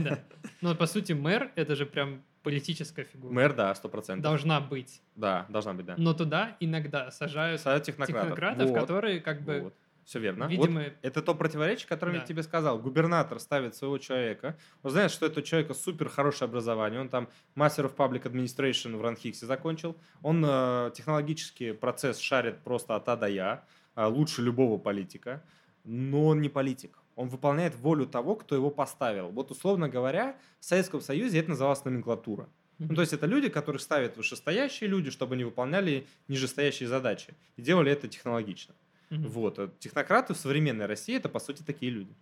[0.00, 0.18] Да.
[0.60, 3.32] Ну, по сути, мэр— это же прям политическая фигура.
[3.32, 4.22] Мэр, да, сто процентов.
[4.24, 5.00] Должна быть.
[5.16, 5.94] Да, должна быть, да.
[5.96, 8.22] Но туда иногда сажают Совет технократов.
[8.30, 9.74] технократов, Вот, которые как бы вот.
[10.04, 10.44] Все верно.
[10.44, 12.18] Видимо, Вот это то противоречие, которое Да.
[12.18, 12.78] я тебе сказал.
[12.78, 14.56] Губернатор ставит своего человека.
[14.82, 17.00] Он знает, что это у человека супер хорошее образование.
[17.00, 19.96] Он там Master of Public Administration в Ранхиксе закончил.
[20.22, 23.64] Он э, технологический процесс шарит просто от А до Я.
[23.96, 25.42] э, лучше любого политика.
[25.84, 26.98] Но он не политик.
[27.16, 29.28] Он выполняет волю того, кто его поставил.
[29.28, 32.48] Вот, условно говоря, в Советском Союзе это называлось номенклатура.
[32.78, 37.34] Ну, то есть это люди, которых ставят вышестоящие люди, чтобы они выполняли нижестоящие задачи.
[37.56, 38.74] И делали это технологично.
[39.10, 39.28] Мгм.
[39.28, 39.58] Вот.
[39.58, 42.14] а Технократы в современной России это, по сути, такие люди.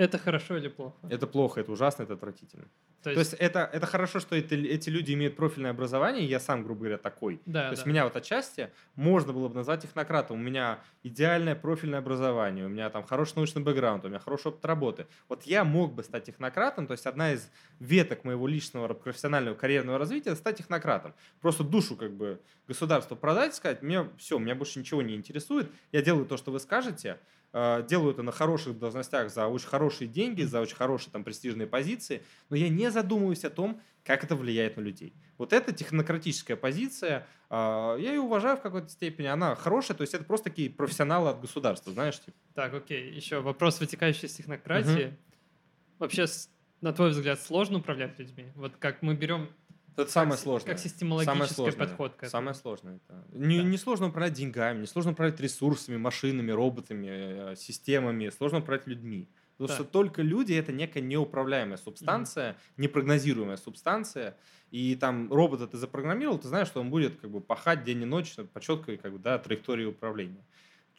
[0.00, 0.96] Это хорошо или плохо?
[1.10, 2.64] Это плохо, это ужасно, это отвратительно.
[3.02, 6.62] То То есть это, это хорошо, что это- эти люди имеют профильное образование, я сам,
[6.64, 7.40] грубо говоря, такой.
[7.44, 7.90] да, То есть да.
[7.90, 10.38] меня вот отчасти можно было бы назвать технократом.
[10.38, 14.64] У меня идеальное профильное образование, у меня там хороший научный бэкграунд, у меня хороший опыт
[14.64, 15.06] работы.
[15.28, 19.98] Вот я мог бы стать технократом, то есть одна из веток моего личного профессионального карьерного
[19.98, 21.12] развития– стать технократом.
[21.42, 26.00] Просто душу как бы государству продать, сказать, мне все, меня больше ничего не интересует, я
[26.00, 27.18] делаю то, что вы скажете,
[27.52, 32.22] делаю это на хороших должностях за очень хорошие деньги, за очень хорошие там престижные позиции,
[32.48, 35.12] но я не задумываюсь о том, как это влияет на людей.
[35.36, 40.14] Вот это технократическая позиция, а, я ее уважаю в какой-то степени, она хорошая, то есть
[40.14, 42.36] это просто такие профессионалы от государства, знаешь, типа.
[42.54, 43.12] Так, окей.
[43.12, 45.16] Еще вопрос, вытекающий из технократии.
[45.98, 46.48] Вообще, с-
[46.80, 48.46] на твой взгляд, сложно управлять людьми?
[48.54, 49.50] Вот как мы берем
[50.02, 50.74] Это самое как, сложное.
[50.74, 50.78] как
[51.24, 51.86] Самое сложное.
[51.86, 52.30] подход к этому.
[52.30, 52.96] Самое сложное.
[52.96, 53.24] Это.
[53.32, 53.62] Не, Да.
[53.64, 57.06] не сложно управлять деньгами, не сложно управлять ресурсами, машинами, роботами,
[57.52, 59.28] э, системами, сложно управлять людьми.
[59.56, 59.74] Потому Да.
[59.74, 64.36] что только люди это некая неуправляемая субстанция, непрогнозируемая субстанция.
[64.70, 68.06] И там робота ты запрограммировал, ты знаешь, что он будет как бы пахать день и
[68.06, 70.44] ночь по четкой как бы, да, траектории управления.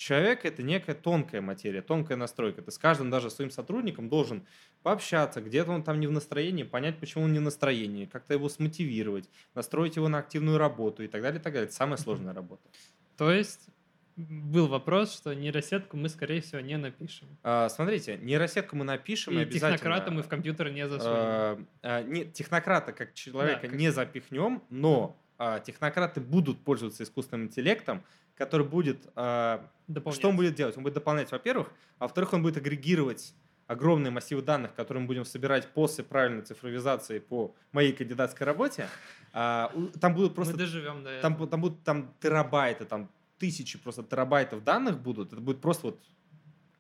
[0.02, 2.64] Человек это некая тонкая материя, тонкая настройка.
[2.64, 4.48] Ты с каждым даже своим сотрудником должен
[4.82, 8.50] пообщаться, где-то он там не в настроении, понять, почему он не в настроении, как-то его
[8.50, 11.68] смотивировать, настроить его на активную работу и так далее, и так далее.
[11.68, 12.68] Это самая сложная работа.
[13.16, 13.68] То есть
[14.16, 17.28] был вопрос, что нейросетку мы, скорее всего, не напишем.
[17.44, 19.78] А, смотрите, нейросетку мы напишем и обязательно...
[19.78, 21.14] технократа мы в компьютер не засунем.
[21.14, 27.04] А, а, не, технократа как человека Да, как- не запихнем, но а, технократы будут пользоваться
[27.04, 28.04] искусственным интеллектом,
[28.42, 29.06] который будет...
[29.14, 30.20] Дополнять.
[30.20, 30.78] что он будет делать?
[30.78, 31.70] Он будет дополнять, во-первых,
[32.00, 33.36] а во-вторых, он будет агрегировать
[33.68, 38.88] огромные массивы данных, которые мы будем собирать после правильной цифровизации по моей кандидатской работе.
[39.34, 41.48] А, там будут просто Мы доживем до там, этого.
[41.48, 45.34] там будут там терабайты, там тысячи просто терабайтов данных будут.
[45.34, 46.00] Это будет просто вот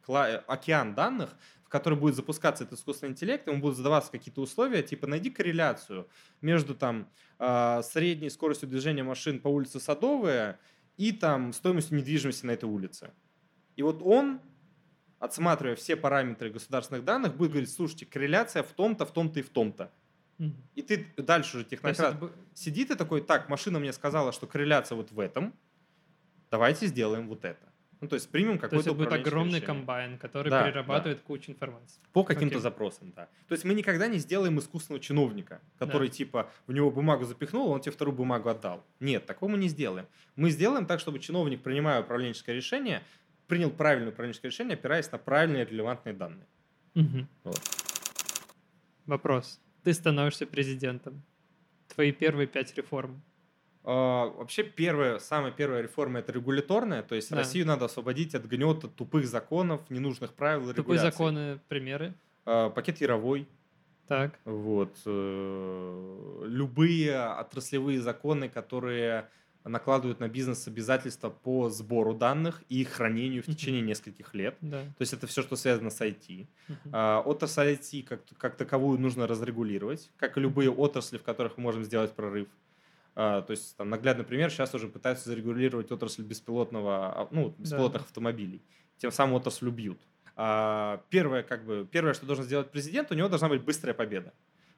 [0.07, 1.29] э, океан данных,
[1.63, 6.07] в который будет запускаться этот искусственный интеллект, ему будут задаваться какие-то условия, типа найди корреляцию
[6.41, 7.07] между там
[7.39, 10.59] а, средней скоростью движения машин по улице Садовая
[10.97, 13.11] и там стоимостью недвижимости на этой улице.
[13.75, 14.39] И вот он,
[15.19, 19.49] отсматривая все параметры государственных данных, будет говорить, слушайте, корреляция в том-то, в том-то и в
[19.49, 19.91] том-то.
[20.37, 20.55] Мгм.
[20.75, 24.95] И ты дальше уже технократ это сидит и такой, так, машина мне сказала, что корреляция
[24.95, 25.53] вот в этом,
[26.49, 27.70] давайте сделаем вот это.
[28.01, 29.67] Ну, то есть примем То есть это будет огромный решение.
[29.67, 32.01] комбайн, который Да, перерабатывает кучу информации.
[32.13, 32.61] По каким-то Окей.
[32.61, 33.29] запросам, да.
[33.47, 37.79] То есть мы никогда не сделаем искусственного чиновника, который типа в него бумагу запихнул, он
[37.79, 38.83] тебе вторую бумагу отдал.
[38.99, 40.07] Нет, такого мы не сделаем.
[40.35, 43.03] Мы сделаем так, чтобы чиновник, принимая управленческое решение,
[43.45, 46.47] принял правильное управленческое решение, опираясь на правильные релевантные данные.
[46.95, 47.27] Мгм.
[47.43, 47.61] Вот.
[49.05, 49.59] Вопрос.
[49.83, 51.21] Ты становишься президентом.
[51.87, 53.21] Твои первые пять реформ.
[53.83, 57.37] А, Вообще, первая, самая первая реформа это регуляторная, то есть Да.
[57.37, 61.11] Россию надо освободить от гнета тупых законов, ненужных правил и Тупые регуляций.
[61.11, 62.13] законы, примеры.
[62.45, 63.47] А, Пакет Яровой,
[64.07, 64.37] Так.
[64.45, 69.27] вот, э, любые отраслевые законы, которые
[69.63, 74.55] накладывают на бизнес обязательства по сбору данных и их хранению в течение нескольких лет.
[74.61, 74.81] Да.
[74.81, 76.47] То есть это все, что связано с IT.
[76.91, 81.63] А, Отрасль IT как, как таковую нужно разрегулировать, как и любые отрасли, в которых мы
[81.63, 82.47] можем сделать прорыв.
[83.13, 88.61] То есть, там, наглядный пример, сейчас уже пытаются зарегулировать отрасль беспилотного, а, ну, беспилотных автомобилей.
[88.97, 89.99] Тем самым отрасль убьют.
[90.35, 94.33] А, Первое, как бы, первое, что должен сделать президент, у него должна быть быстрая победа.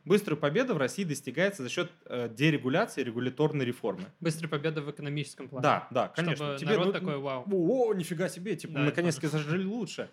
[0.05, 4.03] Быстрая победа в России достигается за счет э, дерегуляции и регуляторной реформы.
[4.19, 5.63] Быстрая победа в экономическом плане.
[5.63, 6.35] Да, да, конечно.
[6.35, 7.45] Чтобы Тебе, народ ну, такой, вау.
[7.49, 10.09] О, нифига себе, типа, Да, наконец-таки зажили лучше.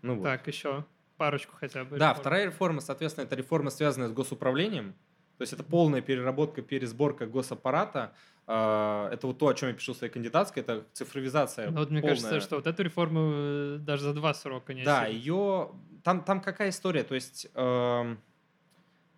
[0.00, 0.22] Ну, вот.
[0.22, 0.86] Так, еще
[1.18, 1.98] парочку хотя бы.
[1.98, 2.20] Да, реформ.
[2.20, 4.94] вторая реформа, соответственно, это реформа, связанная с госуправлением.
[5.38, 8.12] То есть это полная переработка, пересборка госаппарата.
[8.46, 11.70] А, Это вот то, о чем я пишу в своей кандидатской, это цифровизация.
[11.70, 12.16] Ну, вот мне полная.
[12.16, 15.70] кажется, что вот эту реформу э, даже за два срока не Да, ее...
[16.02, 17.04] Там, там какая история?
[17.04, 17.48] То есть...
[17.54, 18.18] эм,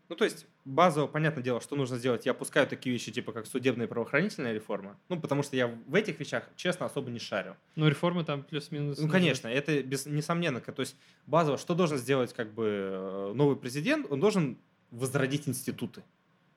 [0.08, 2.26] Ну, то есть, базово, понятное дело, что нужно сделать.
[2.26, 4.98] Я опускаю такие вещи, типа, как судебная и правоохранительная реформа.
[5.08, 7.54] Ну, потому что я в этих вещах, честно, особо не шарю.
[7.76, 8.98] Ну, реформы там плюс-минус.
[8.98, 10.60] Ну, конечно, это без, несомненно.
[10.60, 10.96] То есть
[11.26, 14.10] базово, что должен сделать как бы э, новый президент?
[14.10, 14.58] Он должен
[14.90, 16.02] возродить институты.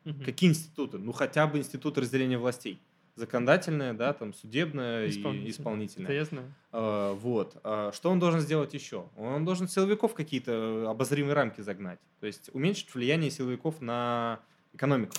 [0.05, 0.23] Мгм.
[0.25, 0.97] Какие институты?
[0.97, 2.79] Ну, хотя бы институты разделения властей.
[3.15, 5.47] законодательная, да, там судебная Исполнительная.
[5.47, 6.05] и исполнительная.
[6.07, 6.53] Это я знаю.
[6.71, 7.55] А, Вот.
[7.63, 9.05] А Что он должен сделать еще?
[9.17, 11.99] Он должен силовиков какие-то обозримые рамки загнать.
[12.19, 14.39] То есть уменьшить влияние силовиков на
[14.73, 15.13] экономику.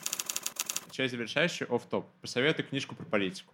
[0.91, 3.53] Часть завершающая, оф топ Посоветуй книжку про политику.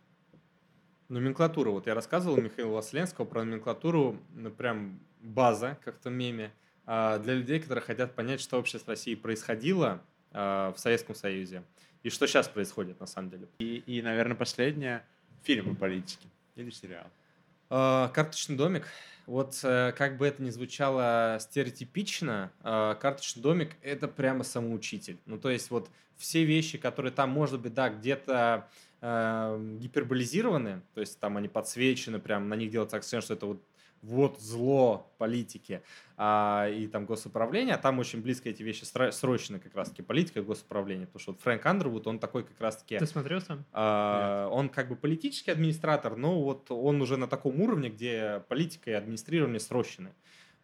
[1.08, 1.70] Номенклатура.
[1.70, 6.52] Вот я рассказывал Михаилу Васленского про номенклатуру, ну, прям база, как в том меме,
[6.86, 10.02] для людей, которые хотят понять, что вообще с Россией происходило
[10.32, 11.64] а, в Советском Союзе
[12.02, 13.48] и что сейчас происходит на самом деле.
[13.58, 15.04] И, и наверное, последнее.
[15.42, 16.28] Фильм о политике.
[16.54, 17.06] Или сериал.
[17.68, 18.86] А, Карточный домик.
[19.26, 25.18] Вот э, как бы это ни звучало стереотипично, а, карточный домик это прямо самоучитель.
[25.26, 28.68] Ну, то есть, вот все вещи, которые там, может быть, да, где-то
[29.02, 33.62] гиперболизированы, то есть там они подсвечены, прям на них делается акцент, что это вот
[34.02, 35.82] вот зло политики
[36.16, 40.42] а, и там госуправления, а там очень близко эти вещи срочно как раз-таки политика и
[40.42, 42.98] госуправление, потому что вот Фрэнк Андервуд, он такой как раз-таки...
[42.98, 43.64] Ты смотрел сам?
[43.72, 48.90] А, он как бы политический администратор, но вот он уже на таком уровне, где политика
[48.90, 50.12] и администрирование срощены.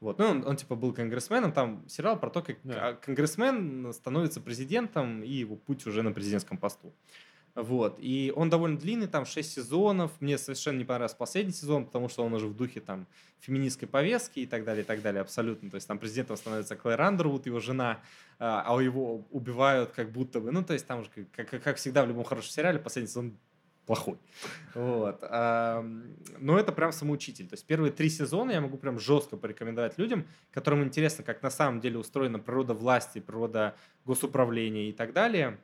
[0.00, 0.18] Вот.
[0.18, 2.88] Ну, он, он типа был конгрессменом, там сериал про то, как Да.
[2.88, 6.92] а, конгрессмен становится президентом и его путь уже на президентском посту.
[7.56, 7.96] Вот.
[7.98, 10.12] И он довольно длинный, там 6 сезонов.
[10.20, 13.06] Мне совершенно не понравился последний сезон, потому что он уже в духе там
[13.40, 15.70] феминистской повестки и так далее, и так далее, абсолютно.
[15.70, 18.02] То есть там президентом становится Клэр Андервуд, его жена,
[18.38, 20.52] а а его убивают как будто бы.
[20.52, 23.38] Ну, то есть там уже, как, как, как всегда в любом хорошем сериале, последний сезон
[23.86, 24.18] плохой.
[24.74, 25.22] Вот.
[25.22, 27.48] Но это прям самоучитель.
[27.48, 31.50] То есть первые три сезона я могу прям жестко порекомендовать людям, которым интересно, как на
[31.50, 35.58] самом деле устроена природа власти, природа госуправления и так далее,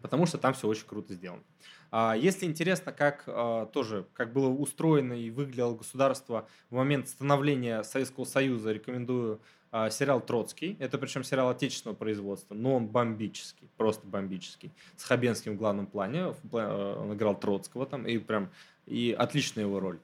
[0.00, 1.42] потому что там все очень круто сделано.
[1.90, 7.82] А Если интересно, как а, тоже, как было устроено и выглядело государство в момент становления
[7.82, 9.40] Советского Союза, рекомендую
[9.72, 10.76] а, сериал «Троцкий».
[10.78, 14.72] Это причем сериал отечественного производства, но он бомбический, просто бомбический.
[14.96, 16.34] С Хабенским в главном плане.
[16.52, 18.50] Он играл Троцкого там, и прям
[18.86, 19.98] и отличная его роль.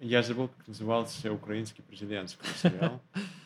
[0.00, 3.00] Я забыл, как назывался украинский президентский сериал.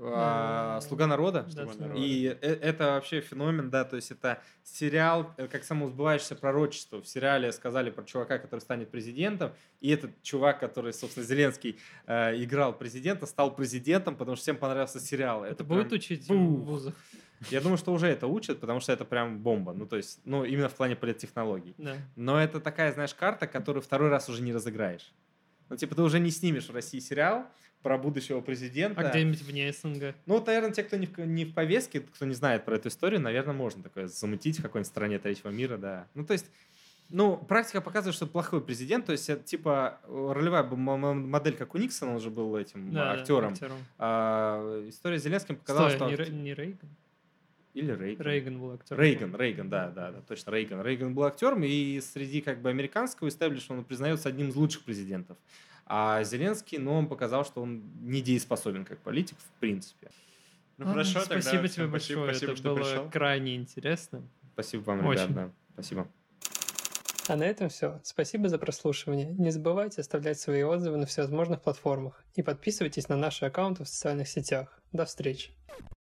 [0.00, 1.42] А, «Слуга народа».
[1.42, 2.04] Да, «Слуга «Слуга народа».
[2.04, 7.00] И э- это вообще феномен, да, то есть это сериал, э, как самоузбывающееся пророчество.
[7.00, 12.42] В сериале сказали про чувака, который станет президентом, и этот чувак, который, собственно, Зеленский э,
[12.42, 15.44] играл президента, стал президентом, потому что всем понравился сериал.
[15.44, 16.36] Это, будет учить бух.
[16.36, 16.94] в вузах?
[17.50, 19.72] Я думаю, что уже это учат, потому что это прям бомба.
[19.72, 21.74] Ну, то есть, ну, именно в плане политтехнологий.
[21.78, 21.96] Да.
[22.16, 25.12] Но это такая, знаешь, карта, которую второй раз уже не разыграешь.
[25.68, 27.46] Ну, типа, ты уже не снимешь в России сериал
[27.82, 29.00] про будущего президента.
[29.00, 30.14] А где-нибудь вне СНГ?
[30.26, 32.88] Ну, вот, наверное, те, кто не в, не в повестке, кто не знает про эту
[32.88, 36.06] историю, наверное, можно такое замутить в какой-нибудь стране третьего мира, да.
[36.14, 36.46] Ну, то есть,
[37.08, 42.14] ну, практика показывает, что плохой президент, то есть, это, типа, ролевая модель, как у Никсона,
[42.14, 43.52] он же был этим Да, да, актером.
[43.52, 43.78] актером.
[43.98, 46.30] А, история с Зеленским показала, Стой, что...
[46.30, 46.88] не, не Рейган?
[47.74, 48.26] Или Рейган.
[48.26, 49.00] Рейган был актером.
[49.00, 50.82] Рейган, Рейган, да, да, да, точно, Рейган.
[50.82, 55.36] Рейган был актером, и среди как бы американского истеблишмента он признается одним из лучших президентов.
[55.88, 60.10] А Зеленский, ну, он показал, что он недееспособен как политик, в принципе.
[60.76, 62.24] Ну Ладно, хорошо, тогда спасибо тебе всем большое.
[62.28, 63.10] Спасибо, Это что было пришел.
[63.10, 64.22] крайне интересно.
[64.52, 65.22] Спасибо вам, Очень.
[65.22, 65.50] ребят, да.
[65.72, 66.08] Спасибо.
[67.28, 68.00] А на этом все.
[68.04, 69.26] Спасибо за прослушивание.
[69.26, 74.28] Не забывайте оставлять свои отзывы на всевозможных платформах и подписывайтесь на наши аккаунты в социальных
[74.28, 74.80] сетях.
[74.92, 75.50] До встречи.